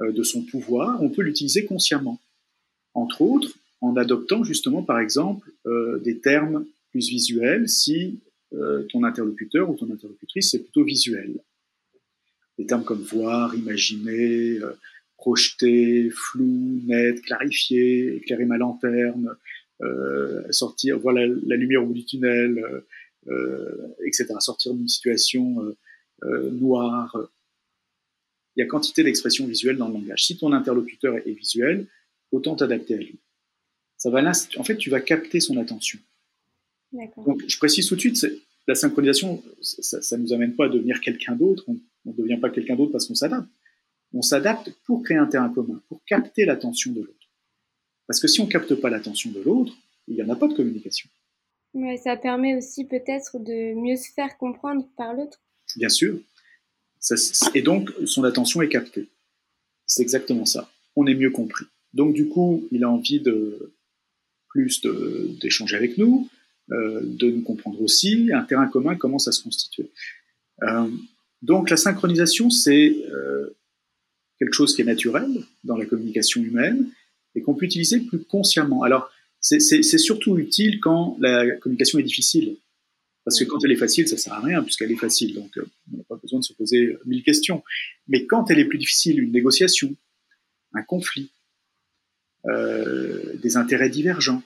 [0.00, 2.20] euh, de son pouvoir, on peut l'utiliser consciemment.
[2.94, 8.20] Entre autres, en adoptant justement, par exemple, euh, des termes plus visuels si
[8.52, 11.34] euh, ton interlocuteur ou ton interlocutrice est plutôt visuel.
[12.58, 14.58] Des termes comme voir, imaginer,
[15.22, 19.30] projeter, flou, net, clarifier, éclairer ma lanterne,
[20.50, 22.82] sortir, voilà la lumière au bout du tunnel,
[23.28, 24.34] euh, etc.
[24.40, 25.76] Sortir d'une situation euh,
[26.24, 27.16] euh, noire.
[28.56, 30.24] Il y a quantité d'expressions visuelles dans le langage.
[30.24, 31.86] Si ton interlocuteur est visuel,
[32.32, 33.20] autant t'adapter à lui.
[33.96, 34.20] Ça va
[34.56, 36.00] en fait, tu vas capter son attention.
[37.24, 38.26] Donc, je précise tout de suite,
[38.66, 41.64] la synchronisation, ça ne nous amène pas à devenir quelqu'un d'autre.
[41.68, 43.48] On ne devient pas quelqu'un d'autre parce qu'on s'adapte.
[44.14, 47.28] On s'adapte pour créer un terrain commun, pour capter l'attention de l'autre.
[48.06, 49.72] Parce que si on capte pas l'attention de l'autre,
[50.08, 51.08] il n'y en a pas de communication.
[51.74, 55.40] Ouais, ça permet aussi peut-être de mieux se faire comprendre par l'autre.
[55.76, 56.18] Bien sûr.
[57.54, 59.08] et donc, son attention est captée.
[59.86, 60.70] C'est exactement ça.
[60.96, 61.64] On est mieux compris.
[61.94, 63.74] Donc, du coup, il a envie de
[64.48, 64.82] plus
[65.40, 66.28] d'échanger avec nous,
[66.70, 68.30] euh, de nous comprendre aussi.
[68.32, 69.90] Un terrain commun commence à se constituer.
[70.62, 70.88] Euh,
[71.40, 73.56] donc, la synchronisation, c'est euh,
[74.42, 75.28] quelque chose qui est naturel
[75.62, 76.88] dans la communication humaine
[77.36, 78.82] et qu'on peut utiliser plus consciemment.
[78.82, 82.56] Alors, c'est surtout utile quand la communication est difficile.
[83.24, 85.34] Parce que quand elle est facile, ça sert à rien, puisqu'elle est facile.
[85.34, 87.62] Donc, euh, on n'a pas besoin de se poser mille questions.
[88.08, 89.94] Mais quand elle est plus difficile, une négociation,
[90.74, 91.30] un conflit,
[92.46, 94.42] euh, des intérêts divergents,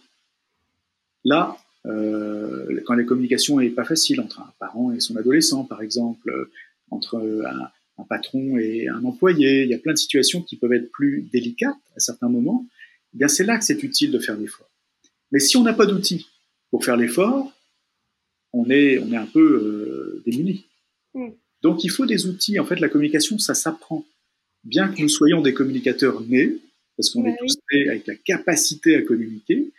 [1.24, 1.56] là,
[1.86, 6.30] euh, quand la communication n'est pas facile entre un parent et son adolescent, par exemple,
[6.90, 10.72] entre un, un, patron et un employé, il y a plein de situations qui peuvent
[10.72, 12.66] être plus délicates à certains moments,
[13.14, 14.70] eh bien c'est là que c'est utile de faire l'effort.
[15.32, 16.26] Mais si on n'a pas d'outils
[16.70, 17.52] pour faire l'effort,
[18.52, 20.66] on est, on est un peu euh, démuni.
[21.14, 21.30] Mm.
[21.62, 22.58] Donc il faut des outils.
[22.58, 24.04] En fait, la communication, ça s'apprend.
[24.64, 26.56] Bien que nous soyons des communicateurs nés,
[26.96, 29.70] parce qu'on est tous nés avec la capacité à communiquer,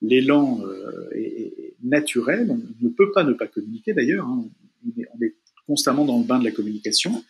[0.00, 2.48] l'élan euh, est, naturel.
[2.50, 4.26] On ne peut pas ne pas communiquer d'ailleurs.
[4.26, 4.44] Hein.
[4.84, 5.34] On, est,
[5.66, 7.24] constamment dans le bain de la communication.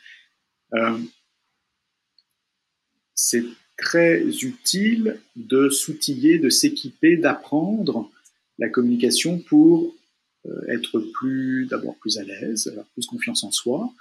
[0.74, 0.98] Euh,
[3.14, 3.44] c'est
[3.76, 8.10] très utile de s'outiller, de s'équiper, d'apprendre
[8.58, 9.94] la communication pour
[10.46, 13.92] euh, être plus, d'abord plus à l'aise, avoir plus confiance en soi,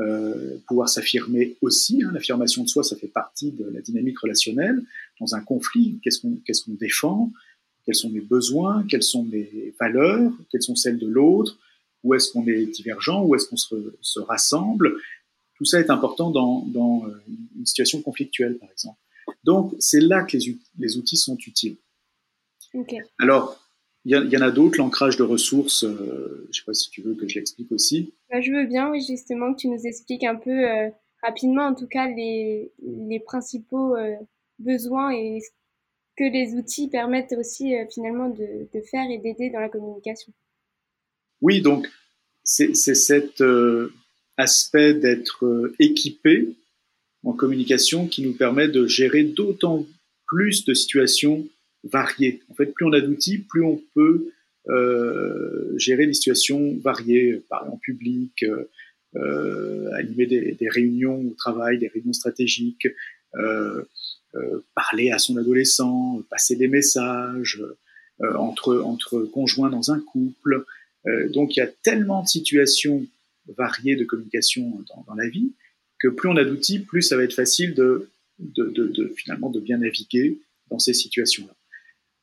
[0.00, 2.02] euh, pouvoir s'affirmer aussi.
[2.02, 4.82] Hein, L'affirmation de soi, ça fait partie de la dynamique relationnelle.
[5.20, 7.32] Dans un conflit, qu'est-ce qu'on défend?
[7.84, 8.84] Quels sont mes besoins?
[8.88, 10.32] Quelles sont mes valeurs?
[10.50, 11.58] Quelles sont celles de l'autre?
[12.02, 13.24] Où est-ce qu'on est divergent?
[13.24, 14.96] Où est-ce qu'on se, rassemble?
[15.64, 17.22] Tout ça est important dans, dans euh,
[17.56, 18.98] une situation conflictuelle, par exemple.
[19.44, 20.36] Donc, c'est là que
[20.78, 21.78] les, outils sont utiles.
[23.18, 23.58] Alors,
[24.04, 27.00] il y, en a d'autres, l'ancrage de ressources, euh, je ne sais pas si tu
[27.00, 28.12] veux que je l'explique aussi.
[28.30, 30.90] Bah, je veux bien, oui, justement, que tu nous expliques un peu euh,
[31.22, 32.70] rapidement, en tout cas, les,
[33.24, 34.14] principaux euh,
[34.58, 35.48] besoins et ce
[36.18, 40.30] que les outils permettent aussi finalement de, de, faire et d'aider dans la communication.
[41.40, 41.90] Oui, donc
[42.44, 43.40] c'est cet
[44.36, 46.54] aspect d'être équipé
[47.24, 49.86] en communication qui nous permet de gérer d'autant
[50.26, 51.46] plus de situations
[51.84, 52.42] variées.
[52.50, 54.32] En fait, plus on a d'outils, plus on peut
[54.68, 58.44] euh, gérer des situations variées, parler en public,
[59.16, 62.88] euh, animer des, réunions au travail, des réunions stratégiques,
[63.36, 63.82] euh,
[64.34, 67.62] euh parler à son adolescent, passer des messages
[68.20, 70.64] euh, entre, entre conjoints dans un couple.
[71.32, 73.06] donc il y a tellement de situations
[73.56, 75.52] variées de communication dans, la vie,
[75.98, 78.08] que plus on a d'outils, plus ça va être facile de,
[79.16, 80.38] finalement de bien naviguer
[80.70, 81.54] dans ces situations-là.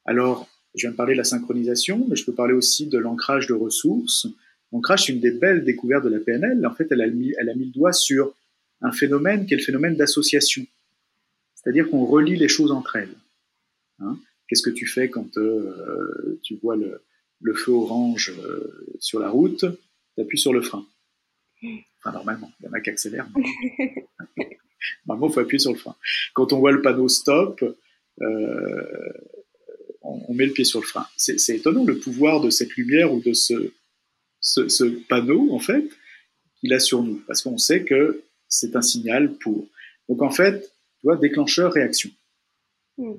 [0.05, 3.47] Alors, je viens de parler de la synchronisation, mais je peux parler aussi de l'ancrage
[3.47, 4.27] de ressources.
[4.71, 6.65] L'ancrage, c'est une des belles découvertes de la PNL.
[6.65, 8.33] En fait, elle a mis, le doigt sur
[8.81, 10.65] un phénomène qui est le phénomène d'association.
[11.55, 13.15] C'est-à-dire qu'on relie les choses entre elles.
[13.99, 17.01] Hein Qu'est-ce que tu fais quand euh, tu vois le,
[17.41, 19.65] le feu orange euh, sur la route?
[20.15, 20.85] Tu appuies sur le frein.
[21.63, 23.27] Enfin, normalement, il y en a qui accélèrent.
[25.05, 25.95] normalement, il faut appuyer sur le frein.
[26.33, 27.63] Quand on voit le panneau stop,
[28.21, 29.13] euh,
[30.01, 31.07] on, met le pied sur le frein.
[31.17, 33.73] C'est étonnant le pouvoir de cette lumière ou de ce,
[34.39, 35.87] ce, panneau, en fait,
[36.59, 39.67] qu'il a sur nous, parce qu'on sait que c'est un signal pour.
[40.09, 40.61] Donc, en fait,
[40.99, 42.09] tu vois, déclencheur, réaction.
[42.97, 43.13] Mm.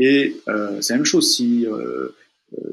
[0.00, 2.08] Et euh, c'est la même chose si euh,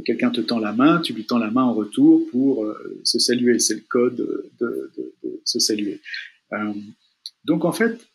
[0.06, 2.66] quelqu'un te tend la main, tu lui tends la main en retour pour
[3.04, 3.60] se saluer.
[3.60, 4.16] C'est le code
[4.60, 4.92] de,
[5.46, 6.02] se saluer.
[7.46, 8.08] donc, en fait,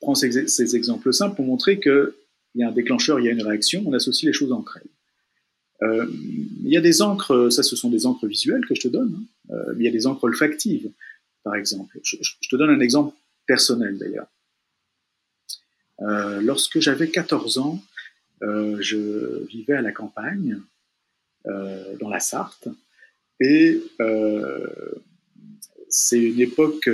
[0.00, 2.14] prends ces, ces exemples simples pour montrer que
[2.54, 4.78] il y a un déclencheur, il y a une réaction, on associe les choses entre
[4.78, 4.90] elles.
[5.82, 6.06] Euh,
[6.64, 9.26] il y a des encres, ça ce sont des encres visuelles que je te donne,
[9.50, 9.54] hein.
[9.54, 10.90] euh, il y a des encres olfactives,
[11.42, 11.98] par exemple.
[12.02, 12.16] Je,
[12.48, 13.14] te donne un exemple
[13.46, 14.28] personnel d'ailleurs.
[16.00, 17.82] Euh, lorsque j'avais 14 ans,
[18.40, 20.60] je vivais à la campagne,
[21.44, 22.68] dans la Sarthe,
[23.40, 23.82] et
[25.88, 26.88] c'est une époque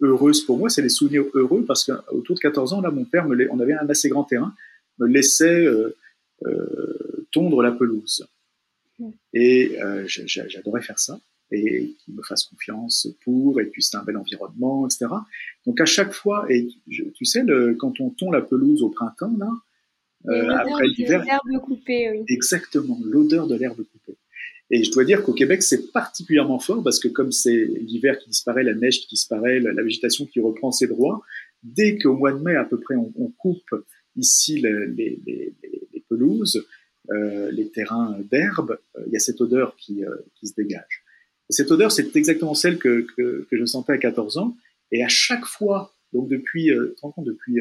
[0.00, 3.28] heureuse pour moi, c'est des souvenirs heureux parce qu'autour de 14 ans, là, mon père,
[3.28, 4.54] me on avait un assez grand terrain,
[4.98, 5.96] me laissait euh,
[6.46, 8.26] euh, tondre la pelouse.
[9.32, 11.18] Et euh, j'adorais faire ça
[11.50, 15.06] et qu'il me fasse confiance pour, et puis c'est un bel environnement, etc.
[15.66, 19.36] Donc à chaque fois, et tu sais, le, quand on tond la pelouse au printemps,
[19.38, 19.56] là, euh,
[20.26, 22.24] après l'hiver, l'herbe coupée, oui.
[22.28, 24.16] exactement, l'odeur de l'herbe coupée.
[24.70, 28.30] Et je dois dire qu'au Québec, c'est particulièrement fort parce que comme c'est l'hiver qui
[28.30, 31.22] disparaît, la neige qui disparaît, la, végétation qui reprend ses droits,
[31.62, 33.74] dès qu'au mois de mai à peu près on, on coupe
[34.16, 35.54] ici les,
[36.08, 36.66] pelouses,
[37.10, 41.04] euh, les terrains d'herbe, euh, il y a cette odeur qui, euh, se dégage.
[41.50, 43.06] cette odeur, c'est exactement celle que,
[43.50, 44.56] je sentais à 14 ans.
[44.92, 46.70] Et à chaque fois, donc depuis,
[47.18, 47.60] depuis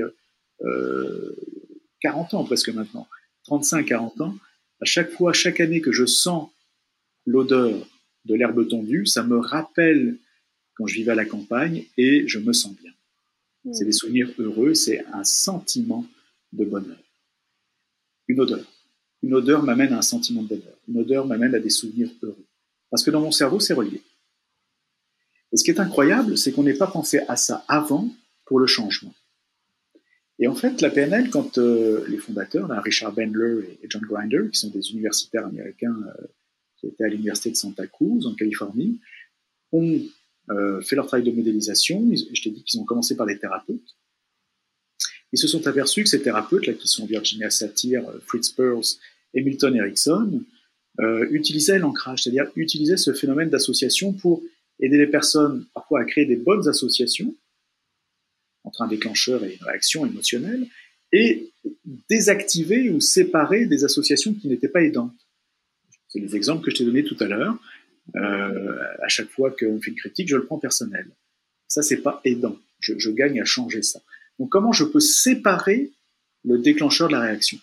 [2.03, 3.07] 40 ans presque maintenant,
[3.47, 4.37] 35-40 ans,
[4.81, 6.49] à chaque fois, chaque année que je sens
[7.25, 7.87] l'odeur
[8.25, 10.17] de l'herbe tondue, ça me rappelle
[10.75, 12.91] quand je vivais à la campagne et je me sens bien.
[13.71, 13.87] C'est mmh.
[13.87, 16.05] des souvenirs heureux, c'est un sentiment
[16.51, 16.97] de bonheur.
[18.27, 18.65] Une odeur.
[19.21, 20.77] Une odeur m'amène à un sentiment de bonheur.
[20.89, 22.45] Une odeur m'amène à des souvenirs heureux.
[22.89, 24.01] Parce que dans mon cerveau, c'est relié.
[25.53, 28.09] Et ce qui est incroyable, c'est qu'on n'ait pas pensé à ça avant
[28.45, 29.13] pour le changement.
[30.39, 34.59] Et en fait, la PNL, quand euh, les fondateurs, Richard Bandler et John Grinder, qui
[34.59, 36.27] sont des universitaires américains euh,
[36.77, 38.99] qui étaient à l'université de Santa Cruz en Californie,
[39.71, 40.01] ont
[40.49, 42.09] euh, fait leur travail de modélisation.
[42.15, 43.95] Je t'ai dit qu'ils ont commencé par les thérapeutes.
[45.31, 48.97] Ils se sont aperçus que ces thérapeutes, là, qui sont Virginia Satir, Fritz Perls
[49.33, 50.43] et Milton Erickson,
[50.99, 54.43] euh, utilisaient l'ancrage, c'est-à-dire utilisaient ce phénomène d'association pour
[54.79, 57.35] aider les personnes parfois à créer des bonnes associations
[58.81, 60.67] un déclencheur et une réaction émotionnelle,
[61.11, 61.51] et
[62.09, 65.13] désactiver ou séparer des associations qui n'étaient pas aidantes.
[66.07, 67.57] C'est les exemples que je t'ai donnés tout à l'heure.
[68.15, 71.07] Euh, à chaque fois qu'on fait une critique, je le prends personnel.
[71.67, 72.57] Ça, c'est pas aidant.
[72.79, 74.01] Je, gagne à changer ça.
[74.39, 75.91] Donc comment je peux séparer
[76.43, 77.57] le déclencheur de la réaction?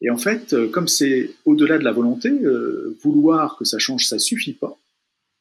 [0.00, 4.06] Et en fait, euh, comme c'est au-delà de la volonté, euh, vouloir que ça change,
[4.06, 4.78] ça suffit pas.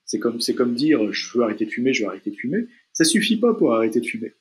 [0.05, 2.67] C'est comme, comme dire je veux arrêter de fumer, je veux arrêter de fumer.
[2.93, 4.33] Ça suffit pas pour arrêter de fumer.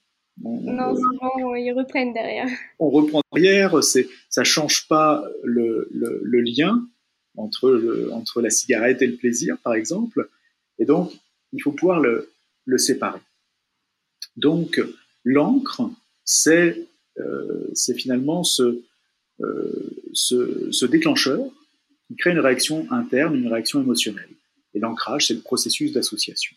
[0.42, 2.48] Non, non, ils reprennent derrière.
[2.78, 6.86] On reprend derrière, c'est, ça change pas le, le, lien
[7.36, 10.28] entre, entre la cigarette et le plaisir, par exemple.
[10.78, 11.12] Et donc,
[11.52, 12.32] il faut pouvoir le,
[12.64, 13.20] le séparer.
[14.36, 14.80] Donc,
[15.24, 15.90] L'encre,
[16.24, 16.86] c'est
[17.18, 18.84] euh, finalement euh,
[20.12, 21.40] ce, ce, déclencheur
[22.06, 24.28] qui crée une réaction interne, une réaction émotionnelle.
[24.74, 26.54] Et l'ancrage, c'est le processus d'association.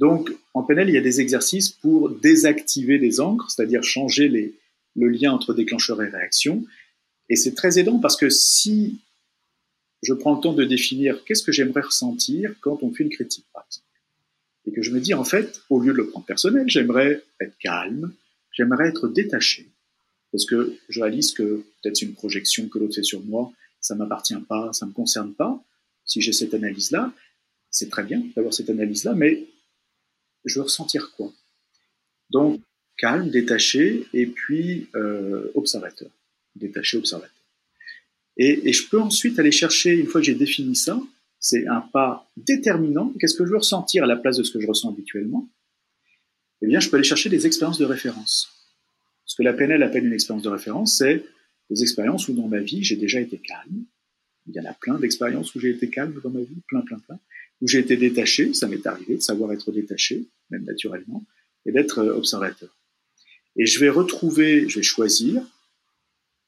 [0.00, 4.28] Donc, en PNL, il y a des exercices pour désactiver des encres, c'est-à-dire changer
[4.96, 6.64] le lien entre déclencheur et réaction.
[7.28, 8.98] Et c'est très aidant parce que si
[10.02, 13.44] je prends le temps de définir qu'est-ce que j'aimerais ressentir quand on fait une critique,
[13.52, 13.66] par
[14.66, 17.56] et que je me dis, en fait, au lieu de le prendre personnel, j'aimerais être
[17.58, 18.12] calme,
[18.52, 19.68] j'aimerais être détaché,
[20.32, 23.94] parce que je réalise que peut-être c'est une projection que l'autre fait sur moi, ça
[23.94, 25.62] m'appartient pas, ça me concerne pas.
[26.04, 27.12] Si j'ai cette analyse-là,
[27.70, 29.46] c'est très bien d'avoir cette analyse-là, mais
[30.44, 31.32] je veux ressentir quoi
[32.30, 32.60] Donc,
[32.96, 36.10] calme, détaché, et puis euh, observateur.
[36.54, 37.34] Détaché, observateur.
[38.36, 41.00] Et, et, je peux ensuite aller chercher, une fois que j'ai défini ça,
[41.38, 43.12] c'est un pas déterminant.
[43.18, 45.48] Qu'est-ce que je veux ressentir à la place de ce que je ressens habituellement?
[46.62, 48.50] Eh bien, je peux aller chercher des expériences de référence.
[49.24, 51.24] Ce que la PNL appelle une expérience de référence, c'est
[51.70, 53.84] des expériences où dans ma vie, j'ai déjà été calme.
[54.46, 56.98] Il y en a plein d'expériences où j'ai été calme dans ma vie, plein, plein,
[56.98, 57.18] plein.
[57.60, 61.24] Où j'ai été détaché, ça m'est arrivé de savoir être détaché, même naturellement,
[61.66, 62.74] et d'être euh, observateur.
[63.56, 65.42] Et je vais retrouver, je vais choisir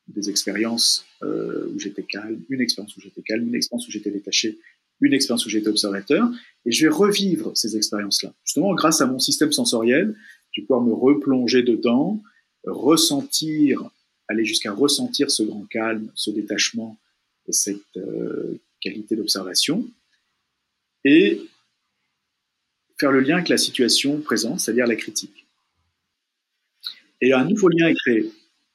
[0.08, 4.10] des expériences euh, où j'étais calme, une expérience où j'étais calme, une expérience où j'étais
[4.10, 4.58] détaché,
[5.00, 6.28] une expérience où j'étais observateur,
[6.64, 8.32] et je vais revivre ces expériences-là.
[8.44, 10.14] Justement, grâce à mon système sensoriel,
[10.52, 12.22] je vais pouvoir me replonger dedans,
[12.64, 13.90] ressentir,
[14.28, 16.98] aller jusqu'à ressentir ce grand calme, ce détachement
[17.48, 19.88] et cette euh, qualité d'observation,
[21.04, 21.40] et
[22.98, 25.46] faire le lien avec la situation présente, c'est-à-dire la critique.
[27.20, 28.30] Et un nouveau lien est créé.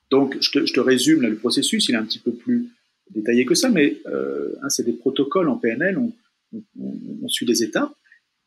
[0.10, 2.70] Donc, je te, résume le processus, il est un petit peu plus
[3.10, 6.14] détaillé que ça, mais euh, hein, c'est des protocoles en PNL, on,
[7.28, 7.94] suit des étapes,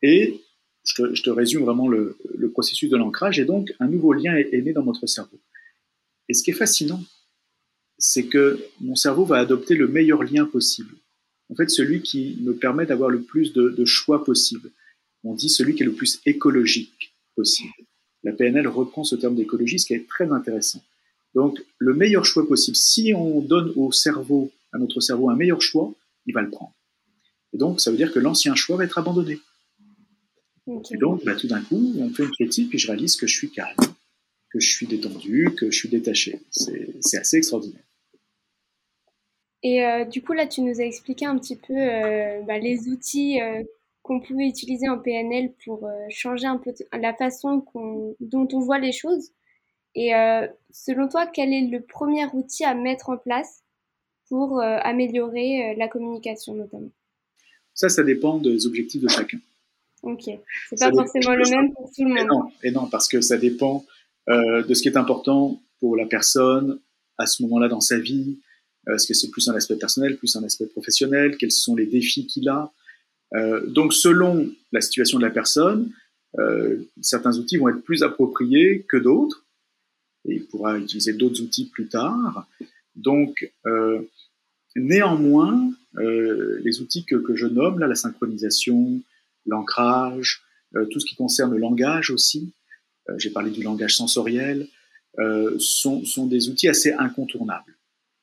[0.01, 0.41] et
[0.83, 2.17] je te, résume vraiment le,
[2.51, 5.39] processus de l'ancrage, et donc un nouveau lien est, né dans notre cerveau.
[6.27, 7.03] Et ce qui est fascinant,
[7.99, 10.95] c'est que mon cerveau va adopter le meilleur lien possible.
[11.51, 14.71] En fait, celui qui me permet d'avoir le plus de, de choix possible.
[15.23, 17.73] On dit celui qui est le plus écologique possible.
[18.23, 20.81] La PNL reprend ce terme d'écologie, ce qui est très intéressant.
[21.35, 25.61] Donc, le meilleur choix possible, si on donne au cerveau, à notre cerveau, un meilleur
[25.61, 25.93] choix,
[26.25, 26.73] il va le prendre.
[27.53, 29.39] Et donc, ça veut dire que l'ancien choix va être abandonné.
[30.91, 33.33] Et donc, bah, tout d'un coup, on fait une critique, puis je réalise que je
[33.35, 33.75] suis calme,
[34.51, 36.39] que je suis détendu, que je suis détaché.
[36.51, 37.83] C'est assez extraordinaire.
[39.63, 42.87] Et euh, du coup, là, tu nous as expliqué un petit peu euh, bah, les
[42.87, 43.61] outils euh,
[44.01, 47.63] qu'on pouvait utiliser en PNL pour changer un peu la façon
[48.19, 49.29] dont on voit les choses.
[49.93, 50.11] Et
[50.71, 53.61] selon toi, quel est le premier outil à mettre en place
[54.27, 56.89] pour améliorer la communication notamment?
[57.75, 59.37] Ça, ça dépend des objectifs de chacun.
[60.01, 60.23] Ok,
[60.69, 62.17] c'est pas forcément le même pour tout le monde.
[62.17, 63.85] Et non, et non parce que ça dépend
[64.27, 66.79] de ce qui est important pour la personne
[67.19, 68.39] à ce moment-là dans sa vie.
[68.87, 71.37] Est-ce que c'est plus un aspect personnel, plus un aspect professionnel?
[71.37, 72.71] Quels sont les défis qu'il a?
[73.67, 75.91] Donc, selon la situation de la personne,
[77.01, 79.45] certains outils vont être plus appropriés que d'autres
[80.25, 82.47] et il pourra utiliser d'autres outils plus tard.
[82.95, 84.01] Donc, euh,
[84.75, 89.01] néanmoins, euh, les outils que, que, je nomme, là, la synchronisation,
[89.45, 90.43] l'ancrage,
[90.75, 92.53] euh, tout ce qui concerne le langage aussi,
[93.09, 94.67] euh, j'ai parlé du langage sensoriel,
[95.19, 97.75] euh, sont, sont, des outils assez incontournables.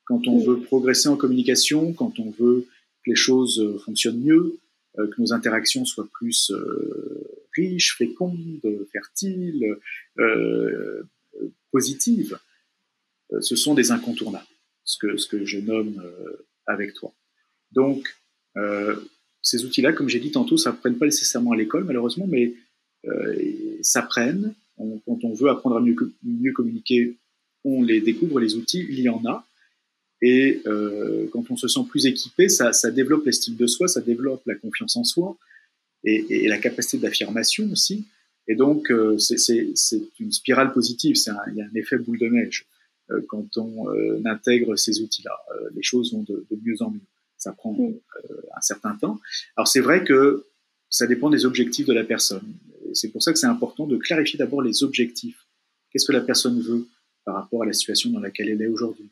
[0.08, 2.66] Quand on veut progresser en communication, quand on veut
[3.04, 4.58] que les choses fonctionnent mieux,
[4.96, 6.50] que nos interactions soient plus
[7.54, 8.60] riches, fécondes,
[8.92, 9.76] fertiles,
[11.70, 12.38] positives,
[13.32, 14.46] euh, ce sont des incontournables,
[14.84, 17.12] ce que, ce que je nomme euh, avec toi.
[17.72, 18.16] Donc,
[18.56, 18.96] euh,
[19.42, 22.54] ces outils-là, comme j'ai dit tantôt, ça ne prenne pas nécessairement à l'école, malheureusement, mais
[23.80, 24.54] ça prenne.
[24.76, 27.16] quand on veut apprendre à mieux, communiquer,
[27.64, 29.46] on les découvre, les outils, il y en a.
[30.20, 30.62] Et
[31.32, 34.56] quand on se sent plus équipé, ça, ça développe l'estime de soi, ça développe la
[34.56, 35.36] confiance en soi
[36.04, 38.06] et, et la capacité d'affirmation aussi.
[38.48, 39.74] Et donc, euh, c'est
[40.18, 41.16] une spirale positive,
[41.48, 42.66] il y a un effet boule de neige
[43.10, 45.38] euh, quand on euh, intègre ces outils-là.
[45.74, 47.00] les choses vont de, mieux en mieux.
[47.36, 49.20] Ça prend un certain temps.
[49.56, 50.46] Alors, c'est vrai que
[50.90, 52.54] ça dépend des objectifs de la personne.
[52.94, 55.46] C'est pour ça que c'est important de clarifier d'abord les objectifs.
[55.92, 56.88] Qu'est-ce que la personne veut
[57.24, 59.08] par rapport à la situation dans laquelle elle est aujourd'hui?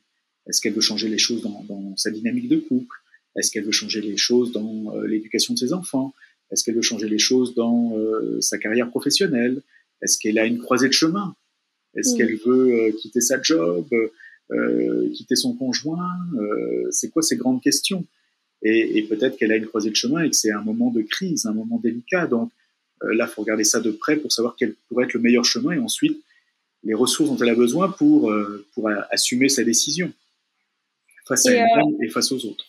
[0.49, 2.97] Est-ce qu'elle veut changer les choses dans, dans sa dynamique de couple?
[3.37, 6.15] Est-ce qu'elle veut changer les choses dans l'éducation de ses enfants?
[6.51, 9.63] Est-ce qu'elle veut changer les choses dans euh, sa carrière professionnelle?
[10.03, 11.35] Est-ce qu'elle a une croisée de chemin?
[11.97, 12.17] Est-ce mm.
[12.17, 13.87] qu'elle veut euh, quitter sa job,
[14.53, 16.17] euh, quitter son conjoint?
[16.91, 18.05] C'est quoi ces grandes questions?
[18.63, 21.03] Et, et peut-être qu'elle a une croisée de chemin et que c'est un moment de
[21.03, 22.27] crise, un moment délicat.
[22.27, 22.51] Donc
[23.03, 25.79] là, faut regarder ça de près pour savoir quel pourrait être le meilleur chemin et
[25.79, 26.23] ensuite
[26.83, 28.33] les ressources dont elle a besoin pour,
[28.73, 30.13] pour assumer sa décision
[31.27, 32.65] face à elle-même et face aux autres.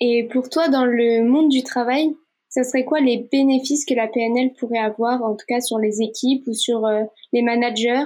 [0.00, 2.14] Et pour toi, dans le monde du travail,
[2.48, 6.02] ça serait quoi les bénéfices que la PNL pourrait avoir, en tout cas sur les
[6.02, 8.04] équipes ou sur euh, les managers,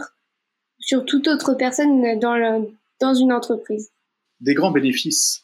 [0.78, 2.68] sur toute autre personne dans,
[3.00, 3.90] dans une entreprise?
[4.40, 5.42] Des grands bénéfices.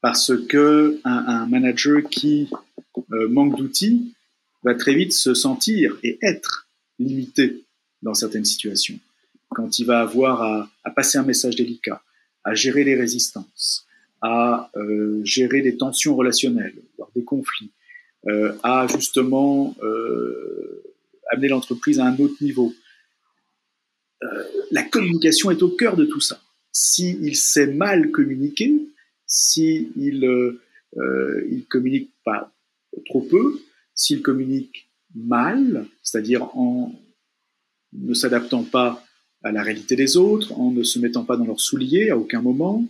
[0.00, 2.48] Parce que un, manager qui
[3.12, 4.14] euh, manque d'outils
[4.62, 6.68] va très vite se sentir et être
[6.98, 7.64] limité
[8.02, 8.98] dans certaines situations.
[9.48, 12.02] Quand il va avoir à, à passer un message délicat,
[12.44, 13.86] à gérer les résistances,
[14.20, 17.72] à euh, gérer des tensions relationnelles, voire des conflits,
[18.26, 20.82] euh, à justement euh,
[21.30, 22.72] amener l'entreprise à un autre niveau.
[24.70, 26.40] La communication est au cœur de tout ça.
[26.72, 28.74] S'il sait mal communiquer,
[29.26, 30.24] s'il
[30.96, 32.52] euh, il communique pas
[33.06, 33.60] trop peu,
[33.94, 36.92] s'il communique mal, c'est-à-dire en
[37.92, 39.04] ne s'adaptant pas
[39.44, 42.40] à la réalité des autres, en ne se mettant pas dans leurs souliers à aucun
[42.40, 42.84] moment,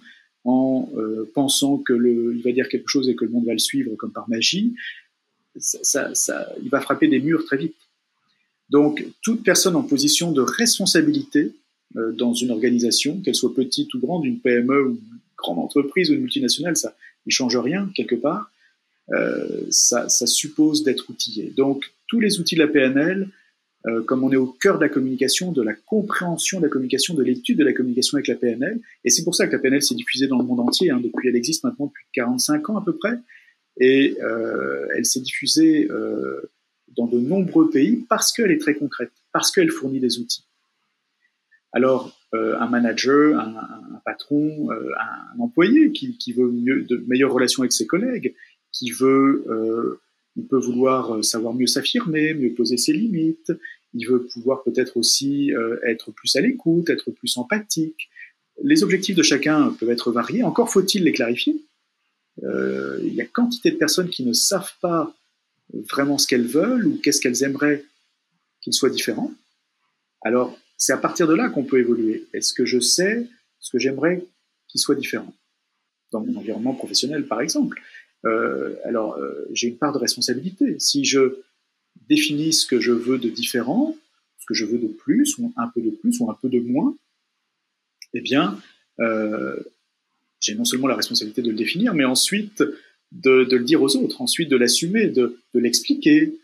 [0.45, 3.53] en euh, pensant que le, il va dire quelque chose et que le monde va
[3.53, 4.75] le suivre comme par magie,
[5.57, 7.77] ça, ça, il va frapper des murs très vite.
[8.71, 11.53] Donc, toute personne en position de responsabilité
[11.97, 16.11] euh, dans une organisation, qu'elle soit petite ou grande, une PME ou une grande entreprise
[16.11, 16.95] ou une multinationale, ça
[17.27, 18.51] ne change rien quelque part.
[19.13, 21.53] Euh, ça, ça, suppose d'être outillé.
[21.57, 23.29] Donc, tous les outils de la PNL,
[23.87, 27.15] euh, comme on est au cœur de la communication, de la compréhension de la communication,
[27.15, 29.83] de l'étude de la communication avec la PNL, et c'est pour ça que la PNL
[29.83, 32.85] s'est diffusée dans le monde entier, hein, depuis elle existe maintenant depuis 45 ans à
[32.85, 33.19] peu près,
[33.79, 36.51] et euh, elle s'est diffusée euh,
[36.97, 40.45] dans de nombreux pays parce qu'elle est très concrète, parce qu'elle fournit des outils.
[41.75, 44.91] Alors, euh, un manager, un, un patron, euh,
[45.37, 48.35] un employé qui, qui, veut mieux, de meilleures relations avec ses collègues,
[48.73, 50.01] qui veut, euh,
[50.37, 53.53] il peut vouloir savoir mieux s'affirmer, mieux poser ses limites,
[53.93, 55.53] il veut pouvoir peut-être aussi
[55.87, 58.09] être plus à l'écoute, être plus empathique.
[58.63, 61.57] Les objectifs de chacun peuvent être variés, encore faut-il les clarifier.
[62.43, 65.15] il y a quantité de personnes qui ne savent pas
[65.73, 67.85] vraiment ce qu'elles veulent ou qu'est-ce qu'elles aimeraient
[68.61, 69.33] qu'il soit différent.
[70.23, 72.27] Alors, c'est à partir de là qu'on peut évoluer.
[72.33, 73.27] Est-ce que je sais
[73.61, 74.25] ce que j'aimerais
[74.69, 75.33] qu'il soit différent?
[76.13, 77.81] Dans mon environnement professionnel, par exemple.
[78.27, 80.77] Euh, alors, euh, j'ai une part de responsabilité.
[80.79, 81.37] Si je
[82.09, 83.97] définis ce que je veux de différent,
[84.39, 86.61] ce que je veux de plus, ou un peu de plus, ou un peu de
[86.61, 86.95] moins,
[88.15, 88.59] eh bien,
[89.01, 89.57] euh,
[90.41, 92.63] j'ai non seulement la responsabilité de le définir, mais ensuite
[93.13, 96.35] de, le dire aux autres, ensuite de l'assumer, de, l'expliquer.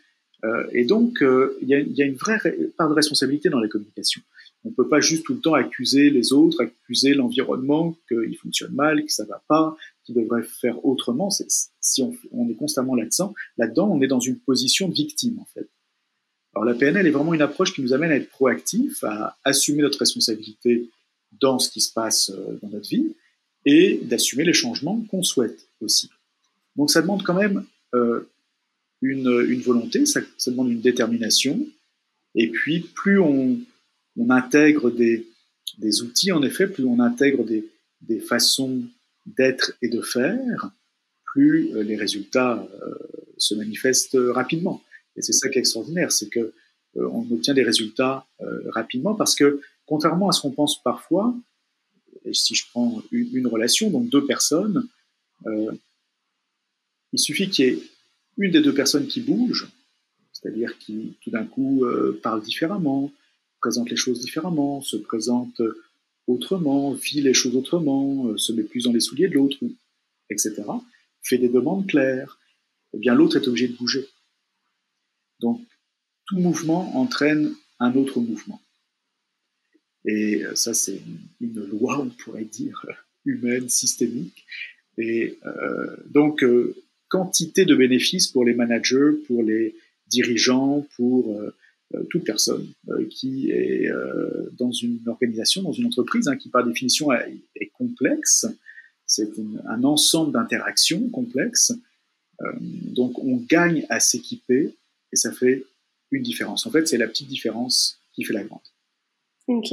[0.73, 2.39] Et donc, il y, a, y, a, une vraie
[2.75, 4.21] part de responsabilité dans la communication.
[4.63, 8.73] On ne peut pas juste tout le temps accuser les autres, accuser l'environnement qu'il fonctionne
[8.73, 9.77] mal, que ça va pas,
[10.13, 11.29] devrait faire autrement.
[11.29, 15.69] Si on, est constamment là-dedans, là-dedans, on est dans une position de victime en fait.
[16.53, 19.81] Alors la PNL est vraiment une approche qui nous amène à être proactif, à assumer
[19.81, 20.89] notre responsabilité
[21.39, 23.15] dans ce qui se passe euh, dans notre vie
[23.65, 26.09] et d'assumer les changements qu'on souhaite aussi.
[26.75, 28.29] Donc ça demande quand même euh,
[29.01, 31.65] une, volonté, ça, demande une détermination.
[32.35, 33.59] Et puis plus on,
[34.29, 35.27] intègre des,
[35.77, 37.65] des, outils, en effet, plus on intègre des,
[38.01, 38.83] des façons
[39.25, 40.71] d'être et de faire,
[41.25, 42.95] plus euh, les résultats euh,
[43.37, 44.81] se manifestent rapidement.
[45.15, 46.53] Et c'est ça qui est extraordinaire, c'est que
[46.97, 51.35] euh, on obtient des résultats euh, rapidement parce que contrairement à ce qu'on pense parfois,
[52.33, 54.87] si je prends une, relation, donc deux personnes,
[55.47, 55.71] euh,
[57.13, 57.79] il suffit qu'il y ait
[58.37, 59.69] une des deux personnes qui bouge,
[60.31, 63.11] c'est-à-dire qui tout d'un coup euh, parle différemment,
[63.59, 65.61] présente les choses différemment, se présente
[66.27, 69.57] autrement, vit les choses autrement, euh, se met plus dans les souliers de l'autre,
[70.29, 70.63] etc.,
[71.21, 72.39] fait des demandes claires,
[72.93, 74.07] eh bien l'autre est obligé de bouger.
[75.39, 75.61] Donc
[76.27, 78.61] tout mouvement entraîne un autre mouvement.
[80.05, 81.01] Et euh, ça, c'est
[81.39, 82.85] une, loi, on pourrait dire,
[83.25, 84.45] humaine, systémique.
[84.97, 86.43] Et euh, donc,
[87.07, 89.75] quantité de bénéfices pour les managers, pour les
[90.07, 91.39] dirigeants, pour
[92.09, 96.65] toute personne euh, qui est euh, dans une organisation, dans une entreprise, hein, qui par
[96.65, 98.45] définition est, complexe.
[99.05, 99.29] C'est
[99.65, 101.73] un ensemble d'interactions complexes.
[102.61, 104.75] donc on gagne à s'équiper
[105.11, 105.63] et ça fait
[106.11, 106.65] une différence.
[106.65, 108.61] En fait, c'est la petite différence qui fait la grande.
[109.47, 109.71] Ok.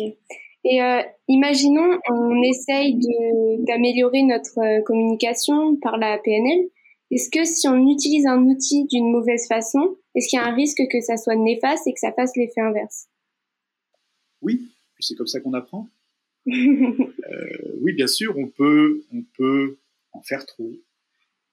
[0.65, 2.99] Et euh, imaginons, on essaye
[3.67, 6.69] d'améliorer notre communication par la PNL.
[7.11, 10.55] Est-ce que si on utilise un outil d'une mauvaise façon, est-ce qu'il y a un
[10.55, 13.09] risque que ça soit néfaste et que ça fasse l'effet inverse?
[14.41, 15.89] Oui, c'est comme ça qu'on apprend.
[16.49, 17.03] euh,
[17.81, 19.77] oui, bien sûr, on peut, on peut
[20.13, 20.73] en faire trop.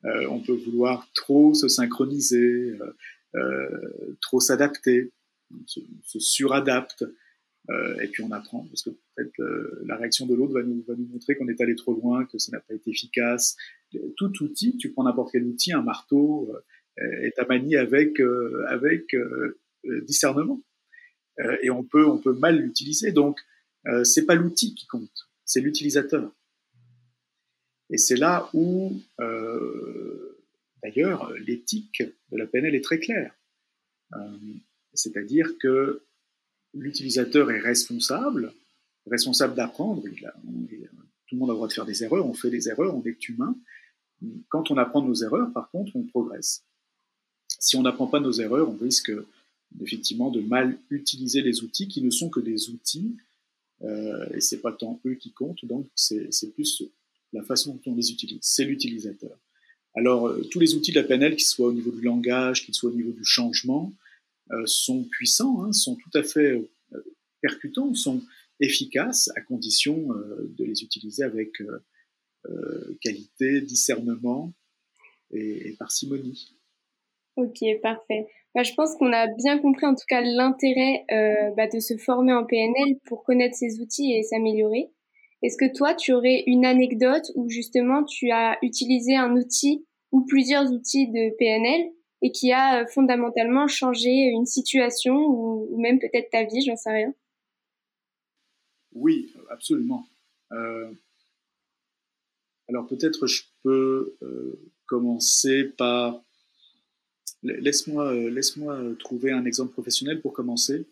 [0.06, 2.78] Euh, on peut vouloir trop se synchroniser,
[3.36, 5.12] euh, trop s'adapter,
[5.66, 7.06] se, se suradapte.
[8.04, 9.42] Et puis on apprend, parce que peut-être
[9.88, 12.38] la réaction de l'autre va nous, va nous montrer qu'on est allé trop loin, que
[12.38, 13.58] ça n'a pas été efficace.
[14.18, 16.56] Tout outil, tu prends n'importe quel outil, un marteau,
[16.98, 19.58] est à manier avec, euh, avec euh,
[20.08, 20.62] discernement.
[21.62, 23.12] et on peut, on peut mal l'utiliser.
[23.12, 23.40] Donc,
[24.04, 26.34] c'est pas l'outil qui compte, c'est l'utilisateur.
[27.92, 29.00] Et c'est là où,
[30.82, 33.36] d'ailleurs, l'éthique de la PNL est très claire.
[34.94, 36.04] C'est-à-dire que
[36.74, 38.54] l'utilisateur est responsable,
[39.06, 40.04] responsable d'apprendre.
[40.04, 43.04] Tout le monde a le droit de faire des erreurs, on fait des erreurs, on
[43.04, 43.56] est humain.
[44.50, 46.66] Quand on apprend nos erreurs, par contre, on progresse.
[47.60, 49.12] Si on n'apprend pas nos erreurs, on risque
[49.82, 53.16] effectivement de mal utiliser les outils qui ne sont que des outils,
[53.84, 56.84] euh, et c'est pas tant eux qui comptent, donc c'est plus
[57.34, 59.38] la façon dont on les utilise, c'est l'utilisateur.
[59.96, 62.90] Alors, tous les outils de la PNL, qu'ils soient au niveau du langage, qu'ils soient
[62.90, 63.94] au niveau du changement,
[64.66, 66.62] sont puissants, hein, sont tout à fait
[67.42, 68.22] percutants, sont
[68.60, 70.08] efficaces à condition
[70.58, 71.62] de les utiliser avec
[73.02, 74.54] qualité, discernement
[75.32, 76.55] et, parcimonie.
[77.38, 78.28] Ok, parfait.
[78.54, 81.98] Bah, je pense qu'on a bien compris en tout cas l'intérêt euh, bah, de se
[81.98, 84.90] former en PNL pour connaître ces outils et s'améliorer.
[85.44, 90.26] Est-ce que toi, tu aurais une anecdote où justement tu as utilisé un outil ou
[90.26, 96.30] plusieurs outils de PNL et qui a euh, fondamentalement changé une situation ou, même peut-être
[96.32, 97.14] ta vie, j'en sais rien?
[98.94, 100.06] Oui, absolument.
[100.54, 100.90] Euh,
[102.70, 104.16] alors peut-être je peux
[104.88, 106.25] commencer par
[107.46, 110.86] Laisse-moi euh, laisse euh, trouver un exemple professionnel pour commencer.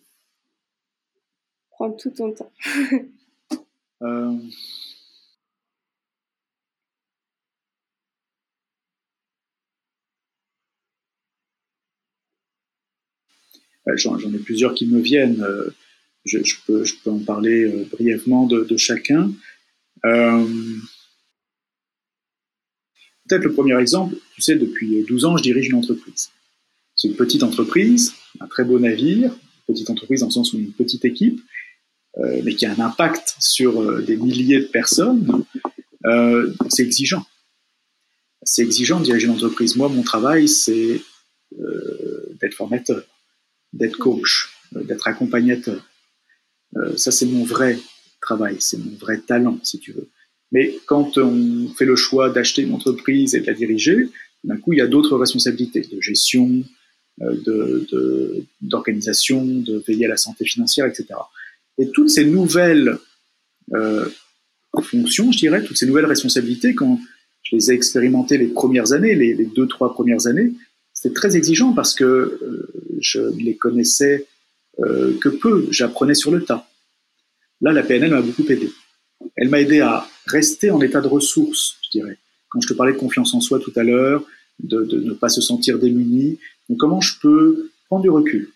[1.72, 2.52] Prends tout ton temps.
[4.02, 4.38] Euh,
[13.96, 15.46] j'en ai plusieurs qui me viennent.
[16.26, 19.32] Je, peux, je peux, en parler brièvement de, de chacun.
[20.02, 20.82] Peut-être
[23.30, 26.30] le premier exemple, tu sais, depuis 12 ans, je dirige une entreprise.
[27.04, 30.58] C'est une petite entreprise, un très beau navire, une petite entreprise dans le sens où
[30.58, 31.42] une petite équipe,
[32.20, 35.44] euh, mais qui a un impact sur euh, des milliers de personnes.
[36.06, 37.26] Euh, c'est exigeant.
[38.44, 39.76] C'est exigeant de diriger une entreprise.
[39.76, 41.02] Moi, mon travail, c'est
[42.40, 43.04] d'être formateur,
[43.74, 45.86] d'être coach, d'être accompagnateur.
[46.96, 47.78] ça, c'est mon vrai
[48.22, 50.08] travail, c'est mon vrai talent, si tu veux.
[50.54, 54.10] Mais quand on fait le choix d'acheter une entreprise et de la diriger,
[54.46, 56.64] d'un coup, il y a d'autres responsabilités de gestion,
[58.62, 61.08] d'organisation, de, de, veiller à la santé financière, etc.
[61.78, 62.98] Et toutes ces nouvelles
[63.74, 64.08] euh,
[64.82, 67.00] fonctions, je dirais, toutes ces nouvelles responsabilités, quand
[67.44, 70.54] je les ai expérimentées les premières années, les, deux, trois premières années,
[70.94, 74.26] c'était très exigeant parce que euh, je ne les connaissais
[75.22, 76.68] que peu, j'apprenais sur le tas.
[77.62, 78.72] Là, la PNL m'a beaucoup aidé.
[79.36, 82.18] Elle m'a aidé à rester en état de ressources, je dirais.
[82.50, 84.26] Quand je te parlais de confiance en soi tout à l'heure,
[84.60, 86.40] de, ne pas se sentir démuni,
[86.70, 88.52] donc comment je peux prendre du recul?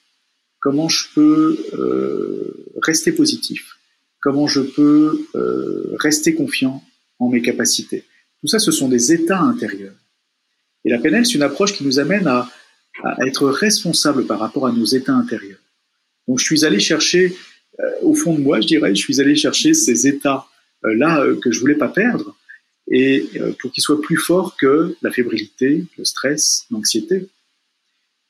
[0.59, 3.77] Comment je peux euh, rester positif?
[4.21, 6.83] Comment je peux euh, rester confiant
[7.19, 8.03] en mes capacités?
[8.41, 9.95] Tout ça, ce sont des états intérieurs.
[10.85, 12.49] Et la PNL, c'est une approche qui nous amène à,
[13.27, 15.59] être responsable par rapport à nos états intérieurs.
[16.27, 17.35] Donc je suis allé chercher,
[17.79, 20.47] euh, au fond de moi, je dirais, je suis allé chercher ces états
[20.81, 22.35] là euh, que je voulais pas perdre
[22.89, 23.29] et
[23.59, 27.27] pour qu'ils soient plus forts que la fébrilité, le stress, l'anxiété,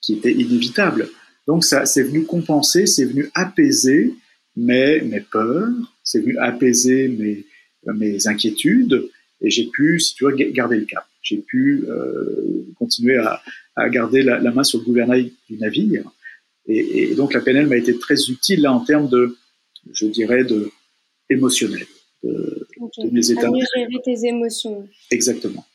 [0.07, 1.09] qui était inévitable.
[1.47, 4.13] Donc ça, c'est venu compenser, c'est venu apaiser
[4.55, 5.67] mes, mes peurs,
[6.01, 7.45] c'est venu apaiser mes,
[7.93, 9.09] mes inquiétudes,
[9.41, 11.05] et j'ai pu, si tu veux, garder le cap.
[11.21, 13.41] J'ai pu euh, continuer à,
[13.75, 16.09] à garder la, la, main sur le gouvernail du navire.
[16.69, 19.35] Et, et donc la PNL m'a été très utile là en termes de,
[19.91, 20.71] je dirais, de
[21.29, 21.85] émotionnel
[22.23, 22.67] de,
[23.11, 23.47] mes états.
[23.47, 24.87] À mieux gérer tes émotions.
[25.11, 25.65] Exactement.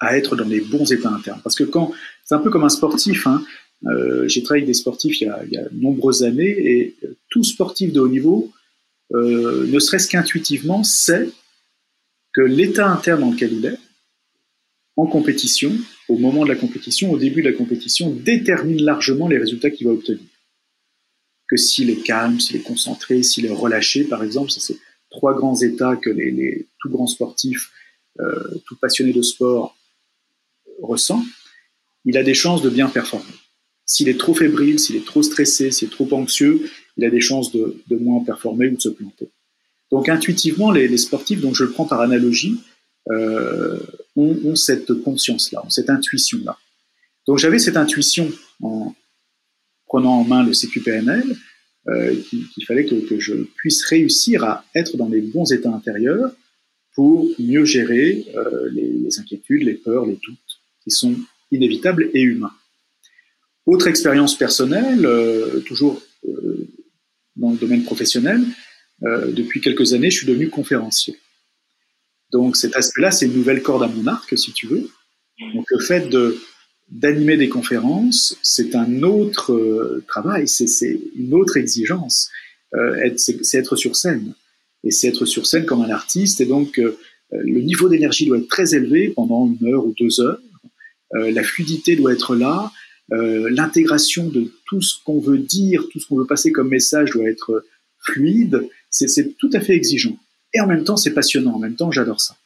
[0.00, 1.40] À être dans les bons états internes.
[1.42, 1.92] Parce que quand,
[2.24, 3.42] c'est un peu comme un sportif, hein.
[3.86, 6.96] euh, j'ai travaillé avec des sportifs il y, a, de nombreuses années et
[7.30, 8.52] tout sportif de haut niveau,
[9.14, 11.30] euh, ne serait-ce qu'intuitivement, sait
[12.34, 13.78] que l'état interne dans lequel il est,
[14.96, 15.72] en compétition,
[16.08, 19.86] au moment de la compétition, au début de la compétition, détermine largement les résultats qu'il
[19.86, 20.20] va obtenir.
[21.48, 24.76] Que s'il est calme, s'il est concentré, s'il est relâché, par exemple, ça c'est
[25.10, 27.70] trois grands états que les, les tout grands sportifs,
[28.20, 29.77] euh, tout passionnés de sport
[30.82, 31.24] ressent,
[32.04, 33.32] il a des chances de bien performer.
[33.84, 37.20] S'il est trop fébrile, s'il est trop stressé, s'il est trop anxieux, il a des
[37.20, 39.30] chances de, moins performer ou de se planter.
[39.90, 42.60] Donc intuitivement, les, sportifs, donc je le prends par analogie,
[43.10, 43.78] euh,
[44.16, 46.58] ont, cette conscience-là, ont cette intuition-là.
[47.26, 48.30] Donc j'avais cette intuition
[48.62, 48.94] en
[49.86, 51.24] prenant en main le CQPNL,
[51.88, 56.30] euh, qu'il fallait que, que, je puisse réussir à être dans les bons états intérieurs
[56.94, 60.38] pour mieux gérer euh, les, les, inquiétudes, les peurs, les doutes
[60.88, 61.14] qui sont
[61.50, 62.52] inévitables et humains.
[63.66, 66.66] Autre expérience personnelle, euh, toujours euh,
[67.36, 68.42] dans le domaine professionnel,
[69.02, 71.18] euh, depuis quelques années, je suis devenu conférencier.
[72.32, 74.88] Donc cet aspect-là, c'est une nouvelle corde à mon arc, si tu veux.
[75.54, 76.08] Donc le fait
[76.90, 82.30] d'animer des conférences, c'est un autre travail, c'est une autre exigence.
[83.16, 84.34] C'est être sur scène.
[84.82, 86.40] Et c'est être sur scène comme un artiste.
[86.40, 86.78] Et donc,
[87.30, 90.40] le niveau d'énergie doit être très élevé pendant une heure ou deux heures.
[91.14, 92.70] Euh, la fluidité doit être là.
[93.12, 97.10] Euh, l'intégration de tout ce qu'on veut dire, tout ce qu'on veut passer comme message
[97.10, 97.64] doit être
[98.04, 98.68] fluide.
[98.90, 100.16] C'est tout à fait exigeant.
[100.54, 101.54] Et en même temps, c'est passionnant.
[101.54, 102.36] En même temps, j'adore ça.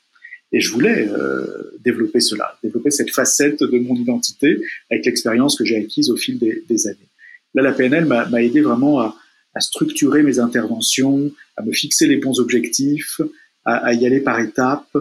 [0.53, 4.61] Et je voulais euh, développer cela, développer cette facette de mon identité
[4.91, 7.09] avec l'expérience que j'ai acquise au fil des, des, années.
[7.55, 9.17] Là, la PNL m'a aidé vraiment à,
[9.55, 13.23] à, structurer mes interventions, à me fixer les bons objectifs,
[13.65, 14.97] à, à y aller par étapes,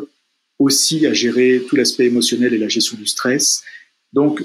[0.61, 3.63] aussi à gérer tout l'aspect émotionnel et la gestion du stress.
[4.13, 4.43] Donc,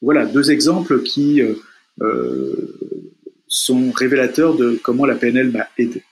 [0.00, 1.54] voilà, deux exemples qui euh,
[2.00, 2.78] euh,
[3.46, 6.02] sont révélateurs de comment la PNL m'a aidé.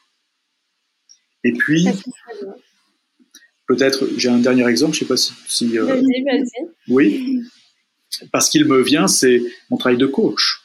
[1.45, 1.87] Et puis,
[3.67, 5.33] peut-être, j'ai un dernier exemple, je ne sais pas si...
[5.47, 6.69] si euh, vas-y, vas-y.
[6.89, 7.41] Oui,
[8.33, 9.41] parce qu'il me vient, c'est
[9.71, 10.61] mon travail de coach.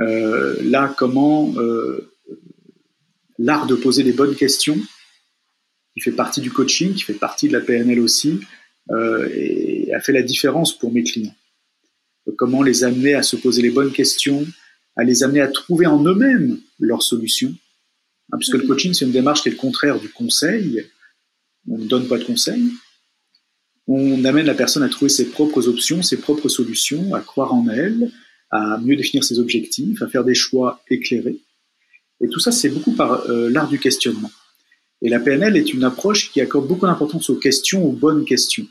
[0.00, 1.54] Euh, là, comment
[3.38, 4.78] l'art de poser les bonnes questions,
[5.96, 8.40] qui fait partie du coaching, qui fait partie de la PNL aussi,
[8.90, 11.34] euh, et a fait la différence pour mes clients.
[12.36, 14.46] Comment les amener à se poser les bonnes questions,
[14.96, 17.54] à les amener à trouver en eux-mêmes leurs solutions.
[18.30, 18.68] Hein, puisque le mhm.
[18.68, 20.84] coaching, c'est une démarche qui est le contraire du conseil.
[21.68, 22.62] On ne donne pas de conseil.
[23.86, 27.68] On amène la personne à trouver ses propres options, ses propres solutions, à croire en
[27.68, 28.10] elle,
[28.50, 31.38] à mieux définir ses objectifs, à faire des choix éclairés.
[32.20, 34.30] Et tout ça, c'est beaucoup par euh, l'art du questionnement.
[35.02, 38.66] Et la PNL est une approche qui accorde beaucoup d'importance aux questions, aux bonnes questions.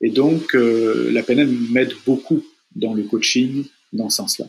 [0.00, 4.46] Et donc, euh, la PNL m'aide beaucoup dans le coaching dans ce sens-là.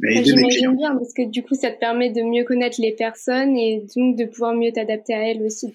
[0.00, 3.86] J'imagine bien, parce que du coup, ça te permet de mieux connaître les personnes et
[3.94, 5.72] donc de pouvoir mieux t'adapter à elles aussi.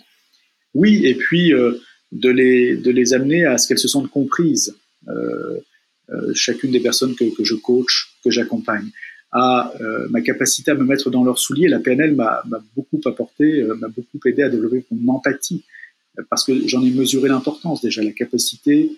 [0.74, 1.80] Oui, et puis euh,
[2.12, 4.76] de, les, de les amener à ce qu'elles se sentent comprises,
[5.08, 5.62] euh,
[6.34, 8.90] chacune des personnes que, que je coach, que j'accompagne,
[9.32, 11.68] à euh, ma capacité à me mettre dans leurs souliers.
[11.68, 12.44] La PNL m'a
[12.76, 15.64] beaucoup apporté, euh, m'a beaucoup aidé à développer mon empathie,
[16.30, 18.92] parce que j'en ai mesuré l'importance déjà, la capacité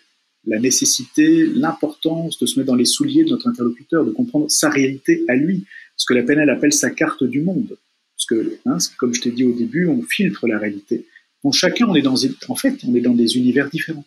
[0.46, 4.70] la nécessité, l'importance de se mettre dans les souliers de notre interlocuteur, de comprendre sa
[4.70, 5.66] réalité à lui,
[5.98, 7.78] ce que la PNL appelle sa carte du monde.
[8.16, 11.06] Parce que, hein, comme je t'ai dit au début, on filtre la réalité.
[11.44, 12.16] Donc chacun, on est dans,
[12.48, 14.06] en fait, on est dans des univers différents.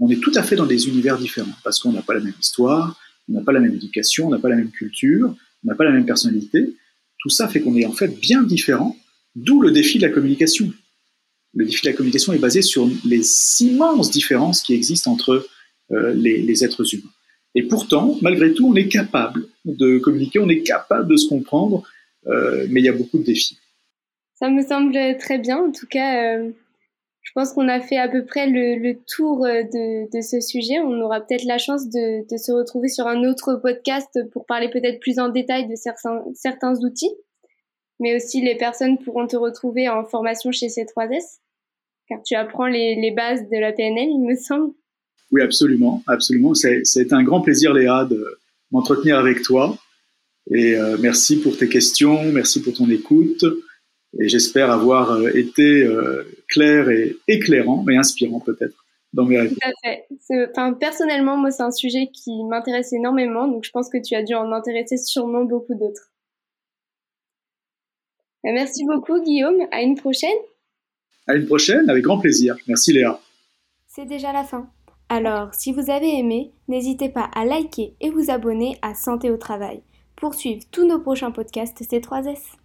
[0.00, 2.34] On est tout à fait dans des univers différents, parce qu'on n'a pas la même
[2.40, 5.74] histoire, on n'a pas la même éducation, on n'a pas la même culture, on n'a
[5.74, 6.74] pas la même personnalité.
[7.18, 8.96] Tout ça fait qu'on est en fait bien différents,
[9.36, 10.72] d'où le défi de la communication
[11.54, 13.22] le défi de la communication est basé sur les
[13.60, 15.46] immenses différences qui existent entre
[15.92, 17.10] euh, les, êtres humains.
[17.54, 21.82] Et pourtant, malgré tout, on est capable de communiquer, on est capable de se comprendre,
[22.26, 23.58] euh, mais il y a beaucoup de défis.
[24.34, 25.58] Ça me semble très bien.
[25.58, 26.50] En tout cas, euh,
[27.22, 30.80] je pense qu'on a fait à peu près le, tour de, ce sujet.
[30.80, 35.00] On aura peut-être la chance de, se retrouver sur un autre podcast pour parler peut-être
[35.00, 37.14] plus en détail de certains, certains outils.
[38.00, 41.38] Mais aussi, les personnes pourront te retrouver en formation chez C3S
[42.08, 44.72] car tu apprends les, bases de la PNL, il me semble.
[45.30, 46.52] Oui, absolument, absolument.
[46.54, 48.38] C'est un grand plaisir, Léa, de
[48.70, 49.78] m'entretenir avec toi.
[50.50, 53.44] Et euh, merci pour tes questions, merci pour ton écoute.
[54.20, 59.58] Et j'espère avoir euh, été euh, clair et éclairant, mais inspirant peut-être dans mes réponses.
[59.58, 60.06] Tout à fait.
[60.50, 64.22] Enfin, personnellement, moi, c'est un sujet qui m'intéresse énormément, donc je pense que tu as
[64.22, 66.10] dû en intéresser sûrement beaucoup d'autres.
[68.44, 69.66] Merci beaucoup, Guillaume.
[69.70, 70.30] À une prochaine.
[71.26, 72.56] À une prochaine, avec grand plaisir.
[72.66, 73.20] Merci Léa.
[73.86, 74.68] C'est déjà la fin.
[75.08, 79.36] Alors, si vous avez aimé, n'hésitez pas à liker et vous abonner à Santé au
[79.36, 79.82] Travail
[80.16, 82.61] pour suivre tous nos prochains podcasts C3S.